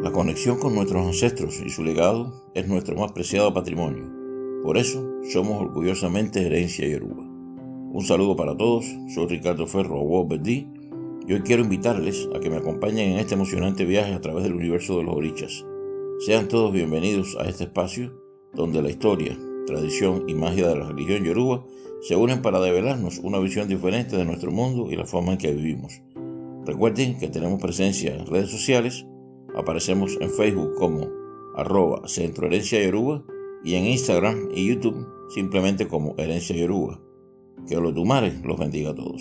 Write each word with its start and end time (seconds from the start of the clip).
La 0.00 0.12
conexión 0.12 0.60
con 0.60 0.76
nuestros 0.76 1.04
ancestros 1.04 1.60
y 1.60 1.70
su 1.70 1.82
legado 1.82 2.32
es 2.54 2.68
nuestro 2.68 2.94
más 2.94 3.10
preciado 3.10 3.52
patrimonio. 3.52 4.04
Por 4.62 4.78
eso 4.78 5.04
somos 5.28 5.60
orgullosamente 5.60 6.46
herencia 6.46 6.86
yoruba. 6.86 7.24
Un 7.24 8.04
saludo 8.04 8.36
para 8.36 8.56
todos, 8.56 8.86
soy 9.12 9.26
Ricardo 9.26 9.66
Ferro 9.66 10.00
Wobedi 10.00 10.68
y 11.26 11.32
hoy 11.32 11.40
quiero 11.40 11.64
invitarles 11.64 12.28
a 12.32 12.38
que 12.38 12.48
me 12.48 12.58
acompañen 12.58 13.10
en 13.10 13.18
este 13.18 13.34
emocionante 13.34 13.84
viaje 13.84 14.14
a 14.14 14.20
través 14.20 14.44
del 14.44 14.54
universo 14.54 14.98
de 14.98 15.02
los 15.02 15.16
orichas. 15.16 15.66
Sean 16.20 16.46
todos 16.46 16.72
bienvenidos 16.72 17.36
a 17.40 17.48
este 17.48 17.64
espacio 17.64 18.12
donde 18.54 18.80
la 18.80 18.90
historia, 18.90 19.36
tradición 19.66 20.26
y 20.28 20.34
magia 20.34 20.68
de 20.68 20.76
la 20.76 20.86
religión 20.86 21.24
yoruba 21.24 21.64
se 22.02 22.14
unen 22.14 22.40
para 22.40 22.60
develarnos 22.60 23.18
una 23.18 23.40
visión 23.40 23.66
diferente 23.66 24.16
de 24.16 24.24
nuestro 24.24 24.52
mundo 24.52 24.92
y 24.92 24.94
la 24.94 25.06
forma 25.06 25.32
en 25.32 25.38
que 25.38 25.52
vivimos. 25.52 26.02
Recuerden 26.64 27.18
que 27.18 27.28
tenemos 27.28 27.60
presencia 27.60 28.14
en 28.14 28.26
redes 28.26 28.50
sociales, 28.50 29.06
aparecemos 29.58 30.16
en 30.20 30.30
Facebook 30.30 30.74
como 30.76 31.08
arroba 31.56 32.06
Centro 32.08 32.46
Herencia 32.46 32.80
y 33.64 33.74
en 33.74 33.86
Instagram 33.86 34.48
y 34.54 34.68
YouTube 34.68 35.06
simplemente 35.28 35.88
como 35.88 36.14
Herencia 36.16 36.56
Yoruba. 36.56 37.00
Que 37.68 37.76
los 37.76 37.94
Dumares 37.94 38.42
los 38.44 38.58
bendiga 38.58 38.90
a 38.90 38.94
todos. 38.94 39.20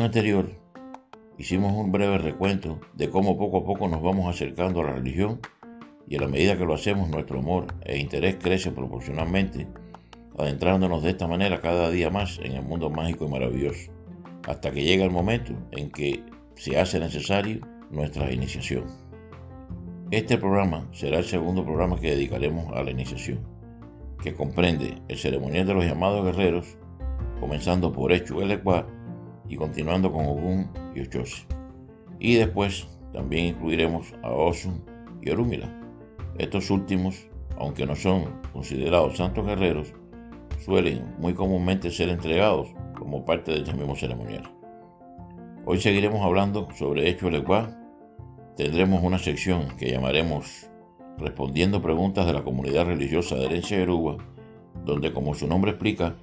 Anterior 0.00 0.50
hicimos 1.38 1.72
un 1.72 1.92
breve 1.92 2.18
recuento 2.18 2.80
de 2.94 3.10
cómo 3.10 3.36
poco 3.36 3.58
a 3.58 3.64
poco 3.64 3.88
nos 3.88 4.02
vamos 4.02 4.32
acercando 4.32 4.80
a 4.80 4.84
la 4.84 4.92
religión 4.92 5.40
y 6.08 6.16
a 6.16 6.20
la 6.20 6.28
medida 6.28 6.56
que 6.56 6.64
lo 6.64 6.74
hacemos 6.74 7.08
nuestro 7.08 7.40
amor 7.40 7.66
e 7.82 7.98
interés 7.98 8.36
crece 8.36 8.70
proporcionalmente, 8.70 9.66
adentrándonos 10.38 11.02
de 11.02 11.10
esta 11.10 11.26
manera 11.26 11.60
cada 11.60 11.90
día 11.90 12.10
más 12.10 12.38
en 12.42 12.52
el 12.52 12.62
mundo 12.62 12.90
mágico 12.90 13.26
y 13.26 13.28
maravilloso, 13.28 13.92
hasta 14.48 14.70
que 14.70 14.82
llega 14.82 15.04
el 15.04 15.10
momento 15.10 15.52
en 15.72 15.90
que 15.90 16.22
se 16.54 16.78
hace 16.78 16.98
necesario 16.98 17.60
nuestra 17.90 18.32
iniciación. 18.32 18.84
Este 20.10 20.38
programa 20.38 20.88
será 20.92 21.18
el 21.18 21.24
segundo 21.24 21.64
programa 21.64 21.98
que 21.98 22.10
dedicaremos 22.10 22.72
a 22.74 22.82
la 22.82 22.90
iniciación, 22.90 23.40
que 24.22 24.34
comprende 24.34 25.02
el 25.08 25.18
ceremonial 25.18 25.66
de 25.66 25.74
los 25.74 25.84
llamados 25.84 26.24
guerreros, 26.24 26.76
comenzando 27.40 27.92
por 27.92 28.12
Echu 28.12 28.40
Elecuá 28.40 28.86
y 29.48 29.56
continuando 29.56 30.12
con 30.12 30.26
Ogun 30.26 30.68
y 30.94 31.00
Ochosi. 31.00 31.44
Y 32.18 32.36
después 32.36 32.88
también 33.12 33.46
incluiremos 33.46 34.14
a 34.22 34.30
Osun 34.30 34.82
y 35.20 35.30
Orúmila. 35.30 35.68
Estos 36.38 36.70
últimos, 36.70 37.28
aunque 37.58 37.86
no 37.86 37.94
son 37.94 38.40
considerados 38.52 39.16
santos 39.16 39.46
guerreros, 39.46 39.92
suelen 40.58 41.14
muy 41.18 41.34
comúnmente 41.34 41.90
ser 41.90 42.08
entregados 42.08 42.68
como 42.98 43.24
parte 43.24 43.52
de 43.52 43.58
este 43.58 43.74
mismo 43.74 43.96
ceremonial. 43.96 44.50
Hoy 45.64 45.80
seguiremos 45.80 46.24
hablando 46.24 46.68
sobre 46.76 47.08
Hecho 47.08 47.28
Elecuá. 47.28 47.78
Tendremos 48.56 49.02
una 49.02 49.18
sección 49.18 49.76
que 49.76 49.90
llamaremos 49.90 50.68
Respondiendo 51.18 51.82
preguntas 51.82 52.26
de 52.26 52.32
la 52.32 52.42
comunidad 52.42 52.86
religiosa 52.86 53.36
de 53.36 53.44
herencia 53.44 53.78
Yoruba, 53.78 54.16
donde 54.84 55.12
como 55.12 55.34
su 55.34 55.46
nombre 55.46 55.72
explica, 55.72 56.16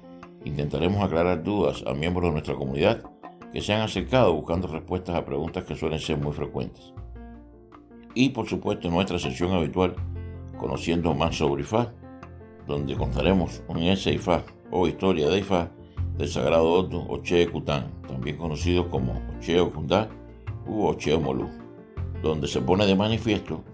intentaremos 0.44 1.02
aclarar 1.02 1.42
dudas 1.42 1.84
a 1.86 1.94
miembros 1.94 2.26
de 2.26 2.32
nuestra 2.32 2.54
comunidad 2.54 3.02
que 3.52 3.60
se 3.60 3.72
han 3.72 3.82
acercado 3.82 4.34
buscando 4.34 4.68
respuestas 4.68 5.16
a 5.16 5.24
preguntas 5.24 5.64
que 5.64 5.74
suelen 5.74 5.98
ser 5.98 6.18
muy 6.18 6.32
frecuentes. 6.32 6.92
Y 8.14 8.30
por 8.30 8.48
supuesto 8.48 8.90
nuestra 8.90 9.18
sesión 9.18 9.52
habitual, 9.52 9.94
conociendo 10.58 11.14
más 11.14 11.36
sobre 11.36 11.62
Ifá, 11.62 11.92
donde 12.66 12.96
contaremos 12.96 13.62
un 13.68 13.78
ese 13.78 14.12
Ifá 14.12 14.42
o 14.70 14.86
historia 14.86 15.28
de 15.28 15.38
Ifá 15.38 15.70
del 16.16 16.28
sagrado 16.28 16.70
Oto 16.70 17.06
Oche 17.08 17.48
Kután, 17.48 17.90
también 18.06 18.36
conocido 18.36 18.88
como 18.90 19.20
Oche 19.36 19.60
Okundá 19.60 20.08
u 20.66 20.86
Oche 20.86 21.16
Molú, 21.16 21.48
donde 22.22 22.46
se 22.46 22.60
pone 22.60 22.86
de 22.86 22.94
manifiesto 22.94 23.64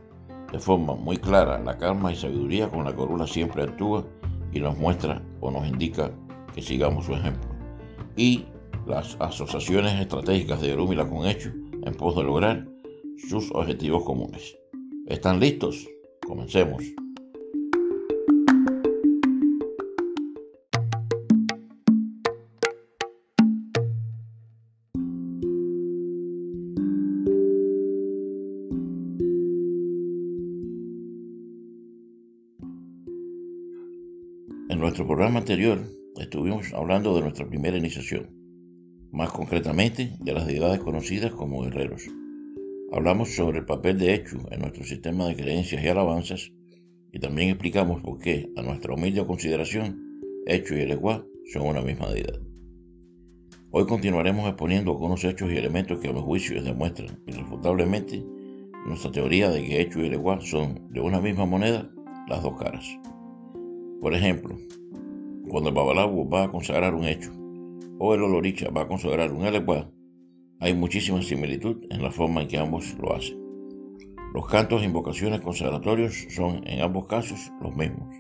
de 0.53 0.59
forma 0.59 0.95
muy 0.95 1.17
clara 1.17 1.59
la 1.59 1.77
calma 1.77 2.13
y 2.13 2.17
sabiduría 2.17 2.69
con 2.69 2.85
la 2.85 2.95
corula 2.95 3.27
siempre 3.27 3.63
actúa 3.63 4.05
y 4.53 4.61
nos 4.61 4.79
muestra 4.79 5.23
o 5.41 5.51
nos 5.51 5.67
indica 5.67 6.11
que 6.57 6.63
sigamos 6.63 7.05
su 7.05 7.13
ejemplo. 7.13 7.51
Y 8.17 8.47
las 8.87 9.17
asociaciones 9.21 10.01
estratégicas 10.01 10.63
de 10.63 10.73
Orúmila 10.73 11.07
con 11.07 11.27
Hecho 11.27 11.51
en 11.51 11.95
pos 11.95 12.17
de 12.17 12.25
lograr 12.25 12.67
sus 13.29 13.53
objetivos 13.53 14.05
comunes. 14.05 14.57
¿Están 15.07 15.39
listos? 15.39 15.87
Comencemos. 16.27 16.83
En 34.69 34.81
nuestro 34.81 35.07
programa 35.07 35.39
anterior 35.41 35.96
estuvimos 36.19 36.73
hablando 36.73 37.15
de 37.15 37.23
nuestra 37.23 37.49
primera 37.49 37.77
iniciación, 37.77 38.31
más 39.13 39.31
concretamente 39.31 40.13
de 40.21 40.33
las 40.33 40.47
deidades 40.47 40.81
conocidas 40.81 41.33
como 41.33 41.63
guerreros. 41.63 42.03
Hablamos 42.93 43.35
sobre 43.35 43.59
el 43.59 43.65
papel 43.65 43.99
de 43.99 44.15
Echu 44.15 44.39
en 44.51 44.61
nuestro 44.61 44.85
sistema 44.85 45.27
de 45.27 45.37
creencias 45.37 45.83
y 45.83 45.89
alabanzas 45.89 46.53
y 47.13 47.19
también 47.19 47.51
explicamos 47.51 48.03
por 48.03 48.19
qué, 48.19 48.51
a 48.57 48.63
nuestra 48.63 48.95
humilde 48.95 49.27
consideración, 49.27 50.21
Echu 50.47 50.75
y 50.75 50.81
el 50.81 50.99
son 51.53 51.63
una 51.63 51.83
misma 51.83 52.11
deidad. 52.11 52.41
Hoy 53.71 53.87
continuaremos 53.87 54.47
exponiendo 54.49 54.93
algunos 54.93 55.25
hechos 55.25 55.53
y 55.53 55.57
elementos 55.57 55.99
que 56.01 56.09
a 56.09 56.13
los 56.13 56.23
juicios 56.23 56.65
demuestran 56.65 57.21
irrefutablemente 57.27 58.25
nuestra 58.87 59.11
teoría 59.11 59.51
de 59.51 59.65
que 59.65 59.81
Echu 59.81 60.01
y 60.01 60.07
el 60.07 60.21
son 60.43 60.93
de 60.93 61.01
una 61.01 61.21
misma 61.21 61.45
moneda 61.45 61.91
las 62.29 62.43
dos 62.43 62.57
caras. 62.59 62.85
Por 64.01 64.15
ejemplo, 64.15 64.57
cuando 65.57 65.71
el 65.71 65.75
Babalabu 65.75 66.29
va 66.29 66.43
a 66.43 66.51
consagrar 66.51 66.95
un 66.95 67.07
hecho 67.07 67.33
o 67.99 68.15
el 68.15 68.23
Oloricha 68.23 68.69
va 68.69 68.83
a 68.83 68.89
consagrar 68.89 69.33
un 69.33 69.47
Eleguá, 69.47 69.91
hay 70.61 70.75
muchísima 70.75 71.23
similitud 71.23 71.83
en 71.89 72.03
la 72.03 72.11
forma 72.11 72.43
en 72.43 72.49
que 72.49 72.59
ambos 72.59 72.95
lo 73.01 73.15
hacen. 73.15 73.39
Los 74.35 74.47
cantos 74.49 74.83
e 74.83 74.85
invocaciones 74.85 75.41
consagratorios 75.41 76.27
son 76.29 76.61
en 76.69 76.83
ambos 76.83 77.07
casos 77.07 77.51
los 77.63 77.75
mismos. 77.75 78.15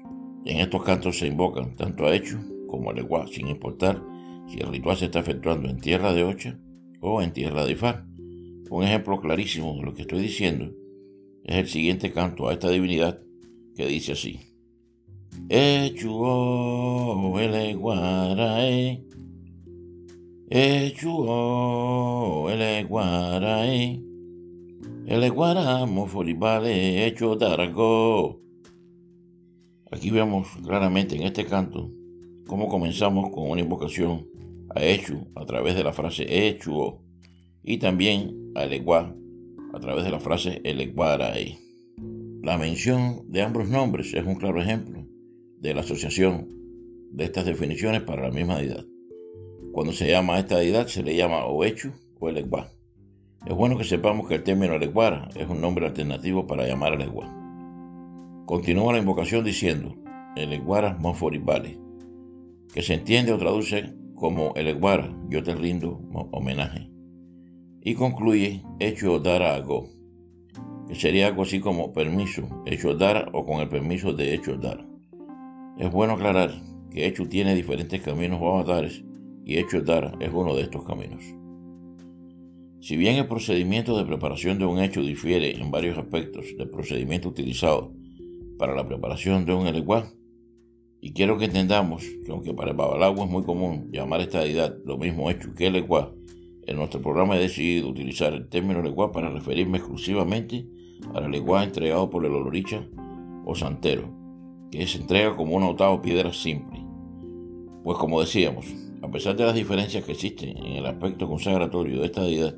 En 0.46 0.60
estos 0.60 0.82
cantos 0.82 1.18
se 1.18 1.26
invocan 1.26 1.76
tanto 1.76 2.06
a 2.06 2.16
Hecho 2.16 2.38
como 2.68 2.88
a 2.88 2.94
Leguá, 2.94 3.26
sin 3.26 3.48
importar 3.48 4.02
si 4.46 4.58
el 4.58 4.68
ritual 4.68 4.96
se 4.96 5.04
está 5.04 5.20
efectuando 5.20 5.68
en 5.68 5.78
tierra 5.78 6.14
de 6.14 6.24
Ocha 6.24 6.58
o 7.02 7.20
en 7.20 7.34
tierra 7.34 7.66
de 7.66 7.72
Ifá. 7.72 8.06
Un 8.70 8.82
ejemplo 8.82 9.20
clarísimo 9.20 9.74
de 9.74 9.82
lo 9.82 9.92
que 9.92 10.00
estoy 10.00 10.22
diciendo 10.22 10.72
es 11.44 11.56
el 11.56 11.68
siguiente 11.68 12.12
canto 12.12 12.48
a 12.48 12.54
esta 12.54 12.70
divinidad 12.70 13.20
que 13.74 13.86
dice 13.86 14.12
así. 14.12 14.45
Echuo 15.48 17.38
ele 17.38 17.74
guarae. 17.74 19.04
Echuo 20.50 21.30
ele 22.50 22.82
guarae. 22.84 24.02
Ele 25.06 25.30
guaramo 25.30 26.06
foribale 26.06 27.06
hecho 27.06 27.36
darago. 27.36 28.40
Aquí 29.92 30.10
vemos 30.10 30.48
claramente 30.64 31.14
en 31.14 31.22
este 31.22 31.44
canto 31.44 31.92
cómo 32.48 32.66
comenzamos 32.68 33.30
con 33.30 33.48
una 33.48 33.60
invocación 33.60 34.26
a 34.74 34.82
Echu 34.82 35.28
a 35.36 35.46
través 35.46 35.76
de 35.76 35.84
la 35.84 35.92
frase 35.92 36.48
Echuo 36.48 37.04
y 37.62 37.78
también 37.78 38.52
a 38.56 38.64
Eleguá 38.64 39.14
a 39.72 39.78
través 39.78 40.04
de 40.04 40.10
la 40.10 40.18
frase 40.18 40.60
Eleguarae. 40.64 41.56
La 42.42 42.58
mención 42.58 43.30
de 43.30 43.42
ambos 43.42 43.68
nombres 43.68 44.12
es 44.12 44.26
un 44.26 44.34
claro 44.34 44.60
ejemplo 44.60 44.95
de 45.66 45.74
la 45.74 45.80
asociación 45.80 46.48
de 47.10 47.24
estas 47.24 47.44
definiciones 47.44 48.02
para 48.02 48.22
la 48.22 48.30
misma 48.30 48.58
deidad. 48.58 48.84
Cuando 49.72 49.92
se 49.92 50.08
llama 50.08 50.36
a 50.36 50.38
esta 50.38 50.58
deidad 50.58 50.86
se 50.86 51.02
le 51.02 51.16
llama 51.16 51.44
o 51.46 51.64
Echu 51.64 51.90
o 52.20 52.28
Eleguá. 52.28 52.70
Es 53.44 53.54
bueno 53.54 53.76
que 53.76 53.84
sepamos 53.84 54.28
que 54.28 54.36
el 54.36 54.44
término 54.44 54.74
Eleguara 54.74 55.28
es 55.34 55.48
un 55.48 55.60
nombre 55.60 55.86
alternativo 55.86 56.46
para 56.46 56.66
llamar 56.66 56.92
a 56.92 56.96
Eleguá. 56.96 57.32
Continúa 58.46 58.92
la 58.92 59.00
invocación 59.00 59.44
diciendo 59.44 59.96
Eleguara 60.36 60.96
Monforibale, 61.00 61.78
que 62.72 62.82
se 62.82 62.94
entiende 62.94 63.32
o 63.32 63.38
traduce 63.38 63.92
como 64.14 64.54
Eleguara, 64.54 65.10
yo 65.28 65.42
te 65.42 65.54
rindo 65.54 66.00
homenaje. 66.30 66.90
Y 67.82 67.94
concluye 67.94 68.62
Echu 68.78 69.18
Dara 69.18 69.56
Ago, 69.56 69.88
que 70.86 70.94
sería 70.94 71.26
algo 71.26 71.42
así 71.42 71.58
como 71.58 71.92
permiso, 71.92 72.62
hecho 72.66 72.94
dar 72.94 73.30
o 73.32 73.44
con 73.44 73.60
el 73.60 73.68
permiso 73.68 74.12
de 74.12 74.32
hecho 74.32 74.56
dar. 74.56 74.95
Es 75.78 75.92
bueno 75.92 76.14
aclarar 76.14 76.54
que 76.90 77.06
hecho 77.06 77.28
tiene 77.28 77.54
diferentes 77.54 78.00
caminos 78.00 78.38
o 78.40 78.48
avatares 78.48 79.04
y 79.44 79.58
hecho 79.58 79.82
dar 79.82 80.16
es 80.20 80.30
uno 80.32 80.54
de 80.54 80.62
estos 80.62 80.84
caminos. 80.84 81.22
Si 82.80 82.96
bien 82.96 83.16
el 83.16 83.26
procedimiento 83.26 83.98
de 83.98 84.04
preparación 84.04 84.58
de 84.58 84.64
un 84.64 84.78
hecho 84.78 85.02
difiere 85.02 85.56
en 85.56 85.70
varios 85.70 85.98
aspectos 85.98 86.46
del 86.56 86.70
procedimiento 86.70 87.28
utilizado 87.28 87.92
para 88.58 88.74
la 88.74 88.86
preparación 88.86 89.44
de 89.44 89.54
un 89.54 89.66
eleguá, 89.66 90.10
y 91.00 91.12
quiero 91.12 91.36
que 91.36 91.44
entendamos 91.44 92.04
que 92.24 92.32
aunque 92.32 92.54
para 92.54 92.70
el 92.70 92.76
babalagua 92.76 93.26
es 93.26 93.30
muy 93.30 93.44
común 93.44 93.90
llamar 93.92 94.20
esta 94.20 94.40
deidad 94.40 94.76
lo 94.84 94.96
mismo 94.96 95.30
hecho 95.30 95.54
que 95.54 95.66
eleguá, 95.66 96.12
en 96.66 96.76
nuestro 96.76 97.02
programa 97.02 97.36
he 97.36 97.40
decidido 97.40 97.88
utilizar 97.88 98.32
el 98.32 98.48
término 98.48 98.80
eleguá 98.80 99.12
para 99.12 99.30
referirme 99.30 99.78
exclusivamente 99.78 100.66
al 101.14 101.24
eleguá 101.24 101.62
entregado 101.64 102.08
por 102.08 102.24
el 102.24 102.32
oloricha 102.32 102.88
o 103.44 103.54
santero, 103.54 104.25
se 104.84 104.98
entrega 104.98 105.36
como 105.36 105.56
una 105.56 105.68
octava 105.68 106.00
piedra 106.02 106.32
simple. 106.32 106.84
Pues 107.82 107.98
como 107.98 108.20
decíamos, 108.20 108.66
a 109.02 109.10
pesar 109.10 109.36
de 109.36 109.44
las 109.44 109.54
diferencias 109.54 110.04
que 110.04 110.12
existen 110.12 110.56
en 110.56 110.72
el 110.72 110.86
aspecto 110.86 111.28
consagratorio 111.28 112.00
de 112.00 112.06
esta 112.06 112.22
deidad 112.22 112.56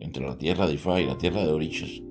entre 0.00 0.26
la 0.26 0.38
tierra 0.38 0.66
de 0.66 0.74
Ifá 0.74 1.00
y 1.00 1.06
la 1.06 1.18
tierra 1.18 1.44
de 1.44 1.52
Orichas, 1.52 2.02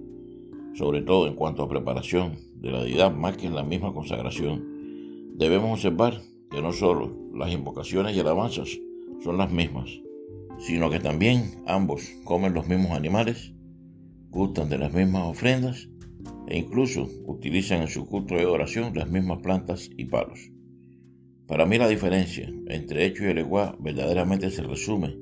sobre 0.73 1.01
todo 1.01 1.27
en 1.27 1.35
cuanto 1.35 1.63
a 1.63 1.69
preparación 1.69 2.37
de 2.55 2.71
la 2.71 2.83
deidad 2.83 3.11
más 3.13 3.35
que 3.37 3.47
en 3.47 3.55
la 3.55 3.63
misma 3.63 3.93
consagración, 3.93 5.35
debemos 5.35 5.71
observar 5.71 6.21
que 6.49 6.61
no 6.61 6.71
solo 6.71 7.11
las 7.33 7.51
invocaciones 7.51 8.15
y 8.15 8.19
alabanzas 8.19 8.79
son 9.23 9.37
las 9.37 9.51
mismas, 9.51 9.89
sino 10.59 10.89
que 10.89 10.99
también 10.99 11.63
ambos 11.65 12.03
comen 12.23 12.53
los 12.53 12.67
mismos 12.67 12.91
animales, 12.91 13.53
gustan 14.29 14.69
de 14.69 14.77
las 14.77 14.93
mismas 14.93 15.23
ofrendas 15.23 15.89
e 16.51 16.57
incluso 16.57 17.07
utilizan 17.27 17.79
en 17.79 17.87
su 17.87 18.05
culto 18.05 18.35
de 18.35 18.45
oración 18.45 18.91
las 18.93 19.09
mismas 19.09 19.41
plantas 19.41 19.89
y 19.95 20.03
palos. 20.03 20.51
Para 21.47 21.65
mí 21.65 21.77
la 21.77 21.87
diferencia 21.87 22.51
entre 22.67 23.05
Hecho 23.05 23.23
y 23.23 23.27
el 23.27 23.37
Eguá 23.37 23.77
verdaderamente 23.79 24.51
se 24.51 24.61
resume 24.61 25.15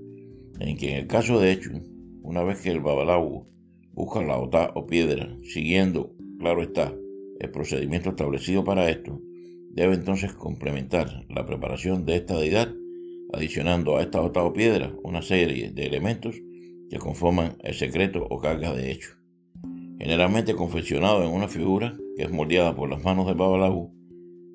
en 0.59 0.75
que 0.75 0.91
en 0.91 0.97
el 0.97 1.07
caso 1.07 1.39
de 1.39 1.51
Hecho, 1.51 1.69
una 2.23 2.41
vez 2.41 2.61
que 2.61 2.71
el 2.71 2.79
Babalau 2.79 3.47
busca 3.93 4.23
la 4.23 4.39
ota 4.39 4.71
o 4.73 4.87
piedra, 4.87 5.37
siguiendo, 5.43 6.15
claro 6.39 6.63
está, 6.63 6.95
el 7.39 7.51
procedimiento 7.51 8.09
establecido 8.09 8.63
para 8.63 8.89
esto, 8.89 9.21
debe 9.69 9.93
entonces 9.93 10.33
complementar 10.33 11.27
la 11.29 11.45
preparación 11.45 12.07
de 12.07 12.15
esta 12.15 12.39
deidad, 12.39 12.73
adicionando 13.33 13.97
a 13.97 14.01
esta 14.01 14.19
ota 14.19 14.43
o 14.43 14.51
piedra 14.51 14.95
una 15.03 15.21
serie 15.21 15.69
de 15.69 15.85
elementos 15.85 16.41
que 16.89 16.97
conforman 16.97 17.55
el 17.59 17.75
secreto 17.75 18.25
o 18.27 18.39
carga 18.39 18.73
de 18.73 18.91
hecho. 18.91 19.18
Generalmente 19.99 20.55
confeccionado 20.55 21.23
en 21.23 21.29
una 21.29 21.49
figura 21.49 21.97
que 22.15 22.23
es 22.23 22.31
moldeada 22.31 22.73
por 22.73 22.89
las 22.89 23.03
manos 23.03 23.27
del 23.27 23.35
Babalau, 23.35 23.91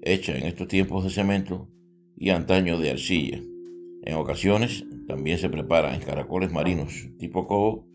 hecha 0.00 0.36
en 0.36 0.44
estos 0.44 0.68
tiempos 0.68 1.04
de 1.04 1.10
cemento 1.10 1.68
y 2.16 2.30
antaño 2.30 2.78
de 2.78 2.90
arcilla. 2.90 3.42
En 4.04 4.16
ocasiones 4.16 4.86
también 5.06 5.36
se 5.36 5.50
prepara 5.50 5.94
en 5.94 6.00
caracoles 6.00 6.50
marinos 6.50 7.08
tipo 7.18 7.46
cobo 7.46 7.86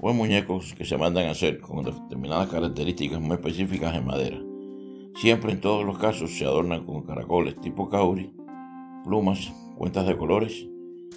o 0.00 0.10
en 0.10 0.16
muñecos 0.16 0.74
que 0.74 0.84
se 0.84 0.98
mandan 0.98 1.26
a 1.26 1.30
hacer 1.30 1.60
con 1.60 1.84
determinadas 1.84 2.48
características 2.48 3.20
muy 3.20 3.34
específicas 3.34 3.94
en 3.94 4.04
madera. 4.04 4.42
Siempre 5.14 5.52
en 5.52 5.60
todos 5.60 5.84
los 5.84 5.98
casos 5.98 6.36
se 6.36 6.44
adornan 6.44 6.84
con 6.84 7.02
caracoles 7.02 7.60
tipo 7.60 7.88
cauri, 7.88 8.32
plumas, 9.04 9.52
cuentas 9.76 10.06
de 10.06 10.16
colores 10.16 10.66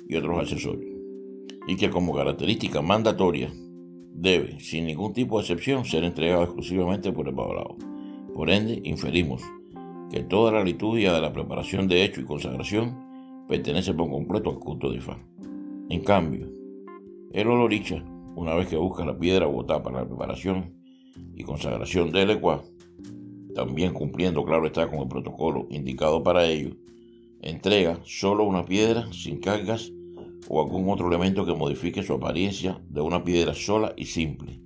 y 0.07 0.16
otros 0.16 0.39
accesorios. 0.39 0.92
Y 1.68 1.75
que 1.75 1.89
como 1.89 2.13
característica 2.13 2.84
mandatoria 2.84 3.51
debe, 4.13 4.60
sin 4.60 4.86
ningún 4.86 5.13
tipo 5.13 5.38
de 5.38 5.42
excepción, 5.42 5.86
ser 5.86 6.04
entregado 6.04 6.44
exclusivamente 6.44 7.12
por 7.12 7.28
el 7.28 7.36
babalao. 7.36 7.78
Por 8.34 8.50
ende, 8.50 8.81
inferimos 8.84 9.42
que 10.10 10.22
toda 10.22 10.52
la 10.52 10.63
liturgia 10.63 11.13
de 11.13 11.22
la 11.22 11.34
preparación 11.34 11.88
de 11.88 12.04
hecho 12.04 12.22
y 12.22 12.25
consagración 12.25 13.46
pertenece 13.48 13.94
por 13.94 14.10
completo 14.10 14.50
al 14.50 14.60
culto 14.60 14.90
de 14.90 14.98
Ifá. 14.98 15.18
En 15.90 16.04
cambio, 16.04 16.48
el 17.34 17.48
oloricha, 17.48 18.04
una 18.36 18.56
vez 18.56 18.68
que 18.68 18.78
busca 18.78 19.06
la 19.06 19.18
piedra 19.18 19.46
botada 19.46 19.84
para 19.84 20.02
la 20.02 20.08
preparación 20.08 20.74
y 21.36 21.44
consagración 21.44 22.12
del 22.12 22.31
ecuá, 22.31 22.62
también 23.56 23.94
cumpliendo, 23.94 24.44
claro 24.46 24.66
está, 24.66 24.90
con 24.90 25.00
el 25.00 25.08
protocolo 25.08 25.68
indicado 25.69 26.24
para 26.24 26.46
ello, 26.46 26.75
entrega 27.42 28.00
solo 28.04 28.44
una 28.44 28.66
piedra 28.66 29.12
sin 29.12 29.40
cargas 29.40 29.92
o 30.48 30.62
algún 30.62 30.90
otro 30.90 31.08
elemento 31.08 31.46
que 31.46 31.54
modifique 31.54 32.04
su 32.04 32.14
apariencia 32.14 32.82
de 32.90 33.02
una 33.02 33.24
piedra 33.24 33.54
sola 33.54 33.94
y 33.96 34.06
simple. 34.06 34.60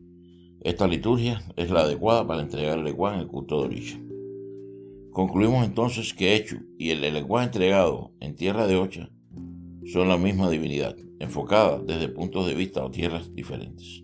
Esta 0.62 0.88
liturgia 0.88 1.44
es 1.56 1.70
la 1.70 1.82
adecuada 1.82 2.26
para 2.26 2.42
entregar 2.42 2.80
el 2.80 2.88
ecuá 2.88 3.14
en 3.14 3.20
el 3.20 3.28
culto 3.28 3.60
de 3.60 3.68
Orisha. 3.68 4.00
Concluimos 5.12 5.66
entonces 5.66 6.14
que 6.14 6.36
Hecho 6.36 6.58
y 6.78 6.90
el 6.90 7.04
Eleguá 7.04 7.44
entregado 7.44 8.12
en 8.20 8.36
tierra 8.36 8.68
de 8.68 8.76
Ocha 8.76 9.10
son 9.86 10.10
la 10.10 10.18
misma 10.18 10.50
divinidad, 10.50 10.96
enfocada 11.20 11.80
desde 11.80 12.10
puntos 12.10 12.48
de 12.48 12.56
vista 12.56 12.84
o 12.84 12.90
tierras 12.90 13.34
diferentes. 13.34 14.04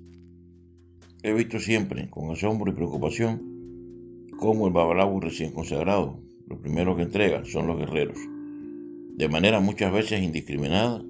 He 1.24 1.34
visto 1.34 1.60
siempre, 1.60 2.10
con 2.10 2.32
asombro 2.32 2.72
y 2.72 2.76
preocupación, 2.76 4.28
cómo 4.40 4.68
el 4.68 4.74
Babalabu 4.74 5.20
recién 5.20 5.52
consagrado, 5.52 6.20
lo 6.48 6.60
primero 6.62 6.96
que 6.96 7.04
entrega 7.04 7.44
son 7.46 7.68
los 7.68 7.78
guerreros, 7.78 8.18
de 9.16 9.30
manera 9.30 9.60
muchas 9.60 9.92
veces 9.92 10.22
indiscriminada 10.22 11.04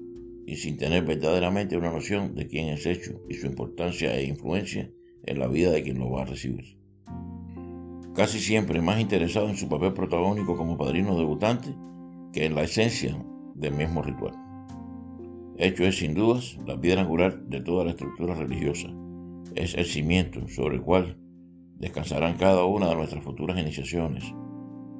y 0.46 0.56
sin 0.56 0.76
tener 0.76 1.04
verdaderamente 1.04 1.76
una 1.76 1.92
noción 1.92 2.34
de 2.34 2.46
quién 2.46 2.68
es 2.68 2.86
hecho 2.86 3.20
y 3.28 3.34
su 3.34 3.46
importancia 3.46 4.14
e 4.16 4.24
influencia 4.24 4.90
en 5.24 5.38
la 5.38 5.48
vida 5.48 5.70
de 5.70 5.82
quien 5.82 5.98
lo 5.98 6.10
va 6.10 6.22
a 6.22 6.26
recibir. 6.26 6.76
Casi 8.14 8.40
siempre 8.40 8.82
más 8.82 9.00
interesado 9.00 9.48
en 9.48 9.56
su 9.56 9.68
papel 9.68 9.94
protagónico 9.94 10.56
como 10.56 10.76
padrino 10.76 11.16
debutante 11.16 11.74
que 12.32 12.44
en 12.44 12.54
la 12.54 12.64
esencia 12.64 13.16
del 13.54 13.74
mismo 13.74 14.02
ritual. 14.02 14.34
Hecho 15.56 15.84
es 15.84 15.98
sin 15.98 16.14
dudas 16.14 16.58
la 16.66 16.80
piedra 16.80 17.02
angular 17.02 17.42
de 17.44 17.60
toda 17.60 17.84
la 17.84 17.90
estructura 17.90 18.34
religiosa. 18.34 18.88
Es 19.54 19.74
el 19.74 19.84
cimiento 19.84 20.48
sobre 20.48 20.76
el 20.76 20.82
cual 20.82 21.18
descansarán 21.76 22.36
cada 22.36 22.64
una 22.64 22.88
de 22.88 22.96
nuestras 22.96 23.22
futuras 23.22 23.58
iniciaciones. 23.58 24.24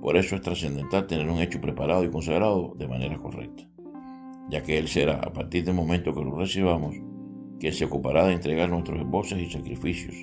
Por 0.01 0.17
eso 0.17 0.35
es 0.35 0.43
trascendental 0.43 1.07
tener 1.07 1.29
un 1.29 1.41
hecho 1.41 1.61
preparado 1.61 2.05
y 2.05 2.11
consagrado 2.11 2.75
de 2.77 2.89
manera 2.89 3.19
correcta, 3.19 3.69
ya 4.51 4.63
que 4.63 4.79
Él 4.79 4.89
será, 4.89 5.15
a 5.15 5.33
partir 5.33 5.65
del 5.65 5.75
momento 5.75 6.15
que 6.15 6.25
lo 6.25 6.37
recibamos, 6.37 6.95
quien 7.59 7.73
se 7.73 7.85
ocupará 7.85 8.27
de 8.27 8.35
entregar 8.35 8.69
nuestros 8.69 9.01
esbozos 9.01 9.39
y 9.39 9.51
sacrificios. 9.51 10.15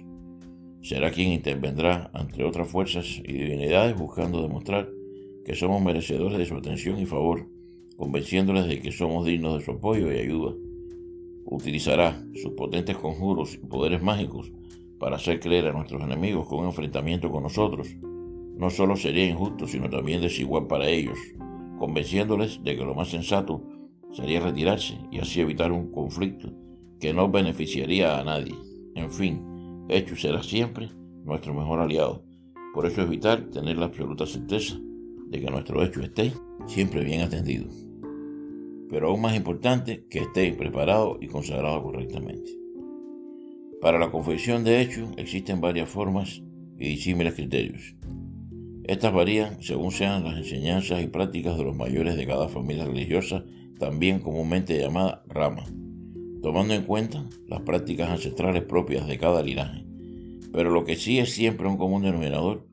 Será 0.82 1.12
quien 1.12 1.32
intervendrá 1.32 2.12
entre 2.14 2.44
otras 2.44 2.68
fuerzas 2.70 3.22
y 3.26 3.34
divinidades 3.34 3.98
buscando 3.98 4.42
demostrar 4.42 4.90
que 5.46 5.56
somos 5.56 5.82
merecedores 5.82 6.38
de 6.38 6.46
su 6.46 6.56
atención 6.56 7.00
y 7.00 7.06
favor, 7.06 7.48
convenciéndoles 7.98 8.68
de 8.68 8.82
que 8.82 8.92
somos 8.92 9.26
dignos 9.26 9.58
de 9.58 9.66
su 9.66 9.72
apoyo 9.72 10.12
y 10.12 10.20
ayuda. 10.20 10.54
Utilizará 11.46 12.24
sus 12.36 12.52
potentes 12.52 12.98
conjuros 12.98 13.56
y 13.56 13.66
poderes 13.66 14.02
mágicos 14.02 14.52
para 15.00 15.16
hacer 15.16 15.40
creer 15.40 15.68
a 15.68 15.74
nuestros 15.74 16.02
enemigos 16.04 16.48
que 16.48 16.56
un 16.56 16.66
enfrentamiento 16.66 17.32
con 17.32 17.44
nosotros 17.44 17.96
no 18.60 18.70
solo 18.70 18.98
sería 18.98 19.26
injusto, 19.26 19.66
sino 19.66 19.90
también 19.90 20.22
desigual 20.22 20.68
para 20.68 20.90
ellos, 20.90 21.18
convenciéndoles 21.78 22.62
de 22.62 22.76
que 22.76 22.84
lo 22.84 22.94
más 22.94 23.08
sensato 23.08 23.64
sería 24.12 24.40
retirarse 24.40 24.98
y 25.12 25.20
así 25.20 25.42
evitar 25.42 25.72
un 25.72 25.92
conflicto 25.92 26.52
que 27.00 27.14
no 27.14 27.30
beneficiaría 27.30 28.20
a 28.20 28.24
nadie. 28.24 28.56
En 28.96 29.12
fin, 29.12 29.86
hecho 29.90 30.16
será 30.16 30.44
siempre 30.44 30.90
nuestro 31.24 31.54
mejor 31.54 31.80
aliado. 31.80 32.24
Por 32.74 32.86
eso 32.86 33.02
es 33.02 33.10
vital 33.10 33.50
tener 33.50 33.78
la 33.78 33.86
absoluta 33.86 34.26
certeza 34.26 34.78
de 35.28 35.40
que 35.40 35.50
nuestro 35.50 35.84
hecho 35.84 36.02
esté 36.02 36.34
siempre 36.66 37.04
bien 37.04 37.22
atendido. 37.22 37.68
Pero 38.90 39.10
aún 39.10 39.22
más 39.22 39.36
importante, 39.36 40.06
que 40.10 40.20
esté 40.20 40.52
preparado 40.54 41.18
y 41.22 41.28
consagrado 41.28 41.84
correctamente. 41.84 42.52
Para 43.82 44.00
la 44.00 44.12
confección 44.12 44.64
de 44.64 44.82
hecho 44.82 45.10
existen 45.18 45.62
varias 45.62 45.90
formas 45.90 46.42
y 46.78 46.90
disímiles 46.90 47.36
criterios. 47.36 47.96
Estas 48.90 49.14
varían 49.14 49.62
según 49.62 49.92
sean 49.92 50.24
las 50.24 50.36
enseñanzas 50.36 51.04
y 51.04 51.06
prácticas 51.06 51.56
de 51.60 51.64
los 51.64 51.76
mayores 51.76 52.16
de 52.16 52.26
cada 52.26 52.50
familia 52.50 52.86
religiosa, 52.86 53.46
también 53.78 54.18
comúnmente 54.18 54.80
llamada 54.80 55.24
rama, 55.28 55.64
tomando 56.42 56.74
en 56.74 56.82
cuenta 56.82 57.24
las 57.48 57.62
prácticas 57.62 58.10
ancestrales 58.10 58.64
propias 58.64 59.08
de 59.08 59.20
cada 59.20 59.44
linaje. 59.44 59.86
Pero 60.52 60.72
lo 60.72 60.86
que 60.86 60.96
sí 60.96 61.20
es 61.20 61.32
siempre 61.32 61.68
un 61.68 61.78
común 61.78 62.02
denominador 62.02 62.66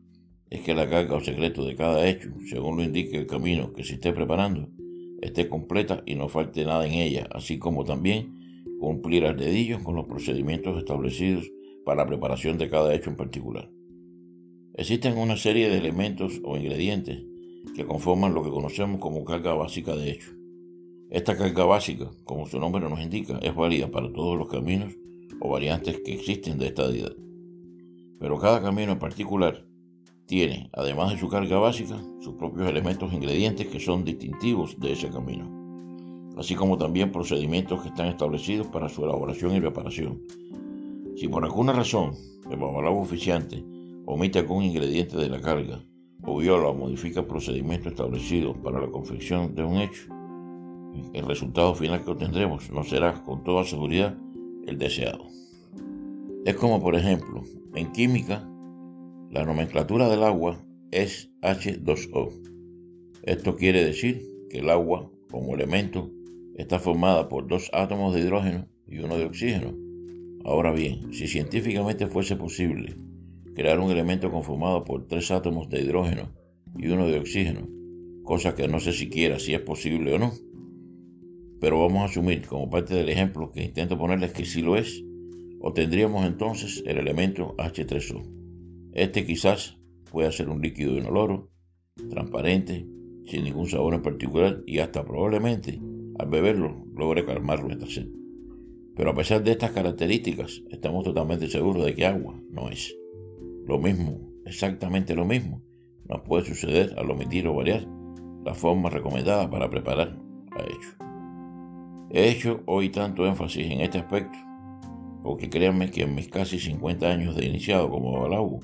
es 0.48 0.62
que 0.62 0.74
la 0.74 0.88
carga 0.88 1.16
o 1.16 1.20
secreto 1.20 1.66
de 1.66 1.76
cada 1.76 2.08
hecho, 2.08 2.30
según 2.48 2.78
lo 2.78 2.82
indique 2.82 3.18
el 3.18 3.26
camino 3.26 3.74
que 3.74 3.84
se 3.84 3.96
esté 3.96 4.14
preparando, 4.14 4.70
esté 5.20 5.50
completa 5.50 6.02
y 6.06 6.14
no 6.14 6.30
falte 6.30 6.64
nada 6.64 6.86
en 6.86 6.94
ella, 6.94 7.28
así 7.30 7.58
como 7.58 7.84
también 7.84 8.64
cumplir 8.80 9.26
al 9.26 9.36
dedillo 9.36 9.84
con 9.84 9.94
los 9.94 10.08
procedimientos 10.08 10.78
establecidos 10.78 11.44
para 11.84 12.04
la 12.04 12.06
preparación 12.06 12.56
de 12.56 12.70
cada 12.70 12.94
hecho 12.94 13.10
en 13.10 13.16
particular. 13.16 13.75
Existen 14.78 15.16
una 15.16 15.38
serie 15.38 15.70
de 15.70 15.78
elementos 15.78 16.42
o 16.44 16.58
ingredientes 16.58 17.24
que 17.74 17.86
conforman 17.86 18.34
lo 18.34 18.42
que 18.42 18.50
conocemos 18.50 19.00
como 19.00 19.24
carga 19.24 19.54
básica 19.54 19.96
de 19.96 20.10
hecho. 20.10 20.32
Esta 21.08 21.34
carga 21.34 21.64
básica, 21.64 22.10
como 22.24 22.46
su 22.46 22.60
nombre 22.60 22.86
nos 22.86 23.00
indica, 23.00 23.38
es 23.38 23.54
válida 23.54 23.90
para 23.90 24.12
todos 24.12 24.36
los 24.36 24.48
caminos 24.48 24.92
o 25.40 25.48
variantes 25.48 26.00
que 26.04 26.12
existen 26.12 26.58
de 26.58 26.66
esta 26.66 26.88
deidad. 26.88 27.14
Pero 28.20 28.38
cada 28.38 28.60
camino 28.60 28.92
en 28.92 28.98
particular 28.98 29.64
tiene, 30.26 30.68
además 30.74 31.10
de 31.10 31.20
su 31.20 31.30
carga 31.30 31.58
básica, 31.58 31.98
sus 32.20 32.34
propios 32.34 32.68
elementos 32.68 33.10
e 33.10 33.16
ingredientes 33.16 33.68
que 33.68 33.80
son 33.80 34.04
distintivos 34.04 34.78
de 34.78 34.92
ese 34.92 35.08
camino, 35.08 35.48
así 36.36 36.54
como 36.54 36.76
también 36.76 37.12
procedimientos 37.12 37.80
que 37.80 37.88
están 37.88 38.08
establecidos 38.08 38.66
para 38.66 38.90
su 38.90 39.02
elaboración 39.04 39.56
y 39.56 39.60
preparación. 39.60 40.20
Si 41.16 41.28
por 41.28 41.46
alguna 41.46 41.72
razón 41.72 42.12
el 42.50 42.58
babalao 42.58 43.00
oficiante 43.00 43.64
omite 44.06 44.38
algún 44.38 44.62
ingrediente 44.62 45.16
de 45.16 45.28
la 45.28 45.40
carga 45.40 45.82
o 46.22 46.38
viola 46.38 46.68
o 46.68 46.74
modifica 46.74 47.20
el 47.20 47.26
procedimiento 47.26 47.88
establecido 47.88 48.54
para 48.54 48.80
la 48.80 48.86
confección 48.86 49.54
de 49.54 49.64
un 49.64 49.78
hecho, 49.78 50.08
el 51.12 51.26
resultado 51.26 51.74
final 51.74 52.04
que 52.04 52.10
obtendremos 52.10 52.70
no 52.70 52.84
será 52.84 53.22
con 53.24 53.44
toda 53.44 53.64
seguridad 53.64 54.16
el 54.66 54.78
deseado. 54.78 55.26
Es 56.44 56.54
como 56.54 56.80
por 56.80 56.94
ejemplo, 56.94 57.42
en 57.74 57.92
química, 57.92 58.48
la 59.30 59.44
nomenclatura 59.44 60.08
del 60.08 60.22
agua 60.22 60.64
es 60.90 61.30
H2O. 61.42 62.32
Esto 63.24 63.56
quiere 63.56 63.84
decir 63.84 64.24
que 64.48 64.58
el 64.58 64.70
agua, 64.70 65.10
como 65.30 65.54
elemento, 65.54 66.10
está 66.56 66.78
formada 66.78 67.28
por 67.28 67.48
dos 67.48 67.68
átomos 67.72 68.14
de 68.14 68.20
hidrógeno 68.20 68.68
y 68.86 69.00
uno 69.00 69.18
de 69.18 69.26
oxígeno. 69.26 69.74
Ahora 70.44 70.72
bien, 70.72 71.12
si 71.12 71.26
científicamente 71.26 72.06
fuese 72.06 72.36
posible 72.36 72.96
crear 73.56 73.80
un 73.80 73.90
elemento 73.90 74.30
conformado 74.30 74.84
por 74.84 75.06
tres 75.06 75.30
átomos 75.30 75.70
de 75.70 75.80
hidrógeno 75.80 76.28
y 76.76 76.88
uno 76.88 77.08
de 77.08 77.18
oxígeno, 77.18 77.66
cosa 78.22 78.54
que 78.54 78.68
no 78.68 78.78
sé 78.80 78.92
siquiera 78.92 79.38
si 79.38 79.54
es 79.54 79.60
posible 79.60 80.12
o 80.12 80.18
no, 80.18 80.32
pero 81.58 81.80
vamos 81.80 82.02
a 82.02 82.04
asumir 82.04 82.46
como 82.46 82.68
parte 82.68 82.94
del 82.94 83.08
ejemplo 83.08 83.50
que 83.50 83.64
intento 83.64 83.96
ponerles 83.96 84.32
que 84.32 84.44
sí 84.44 84.60
lo 84.60 84.76
es, 84.76 85.02
obtendríamos 85.60 86.26
entonces 86.26 86.84
el 86.86 86.98
elemento 86.98 87.56
H3O. 87.56 88.22
Este 88.92 89.24
quizás 89.24 89.78
pueda 90.10 90.30
ser 90.32 90.50
un 90.50 90.60
líquido 90.60 90.92
inoloro, 90.92 91.50
transparente, 92.10 92.86
sin 93.24 93.44
ningún 93.44 93.68
sabor 93.68 93.94
en 93.94 94.02
particular 94.02 94.62
y 94.66 94.80
hasta 94.80 95.02
probablemente 95.02 95.80
al 96.18 96.28
beberlo 96.28 96.84
logre 96.94 97.24
calmar 97.24 97.64
nuestra 97.64 97.88
sed. 97.88 98.08
Pero 98.94 99.10
a 99.10 99.14
pesar 99.14 99.42
de 99.42 99.52
estas 99.52 99.72
características, 99.72 100.62
estamos 100.70 101.04
totalmente 101.04 101.48
seguros 101.48 101.86
de 101.86 101.94
que 101.94 102.04
agua 102.04 102.38
no 102.50 102.68
es. 102.68 102.94
Lo 103.66 103.80
mismo, 103.80 104.20
exactamente 104.44 105.16
lo 105.16 105.24
mismo, 105.24 105.60
nos 106.08 106.20
puede 106.20 106.44
suceder 106.44 106.94
al 106.96 107.10
omitir 107.10 107.48
o 107.48 107.54
variar 107.54 107.84
la 108.44 108.54
forma 108.54 108.88
recomendada 108.90 109.50
para 109.50 109.68
preparar 109.68 110.16
la 110.56 110.62
hecho. 110.62 110.96
He 112.10 112.30
hecho 112.30 112.62
hoy 112.66 112.90
tanto 112.90 113.26
énfasis 113.26 113.68
en 113.68 113.80
este 113.80 113.98
aspecto, 113.98 114.38
porque 115.24 115.50
créanme 115.50 115.90
que 115.90 116.02
en 116.02 116.14
mis 116.14 116.28
casi 116.28 116.60
50 116.60 117.08
años 117.08 117.34
de 117.34 117.44
iniciado 117.44 117.90
como 117.90 118.20
balagua, 118.20 118.60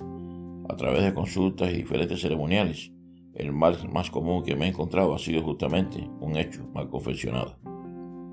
a 0.68 0.76
través 0.76 1.02
de 1.02 1.12
consultas 1.12 1.73
y 1.73 1.78
diferentes 1.78 2.21
ceremoniales, 2.21 2.92
el 3.35 3.52
mal 3.52 3.76
más 3.92 4.09
común 4.09 4.44
que 4.44 4.54
me 4.54 4.66
he 4.66 4.68
encontrado 4.68 5.16
ha 5.16 5.18
sido 5.18 5.42
justamente 5.42 6.09
un 6.21 6.37
hecho 6.37 6.64
mal 6.73 6.88
confeccionado. 6.88 7.59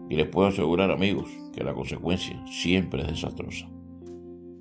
Y 0.07 0.15
les 0.15 0.27
puedo 0.27 0.49
asegurar, 0.49 0.91
amigos, 0.91 1.31
que 1.51 1.63
la 1.63 1.73
consecuencia 1.73 2.39
siempre 2.45 3.01
es 3.01 3.07
desastrosa. 3.07 3.67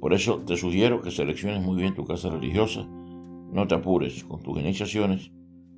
Por 0.01 0.15
eso 0.15 0.41
te 0.41 0.57
sugiero 0.57 1.01
que 1.01 1.11
selecciones 1.11 1.63
muy 1.63 1.77
bien 1.77 1.95
tu 1.95 2.05
casa 2.05 2.31
religiosa, 2.31 2.87
no 2.87 3.67
te 3.67 3.75
apures 3.75 4.25
con 4.25 4.43
tus 4.43 4.59
iniciaciones 4.59 5.31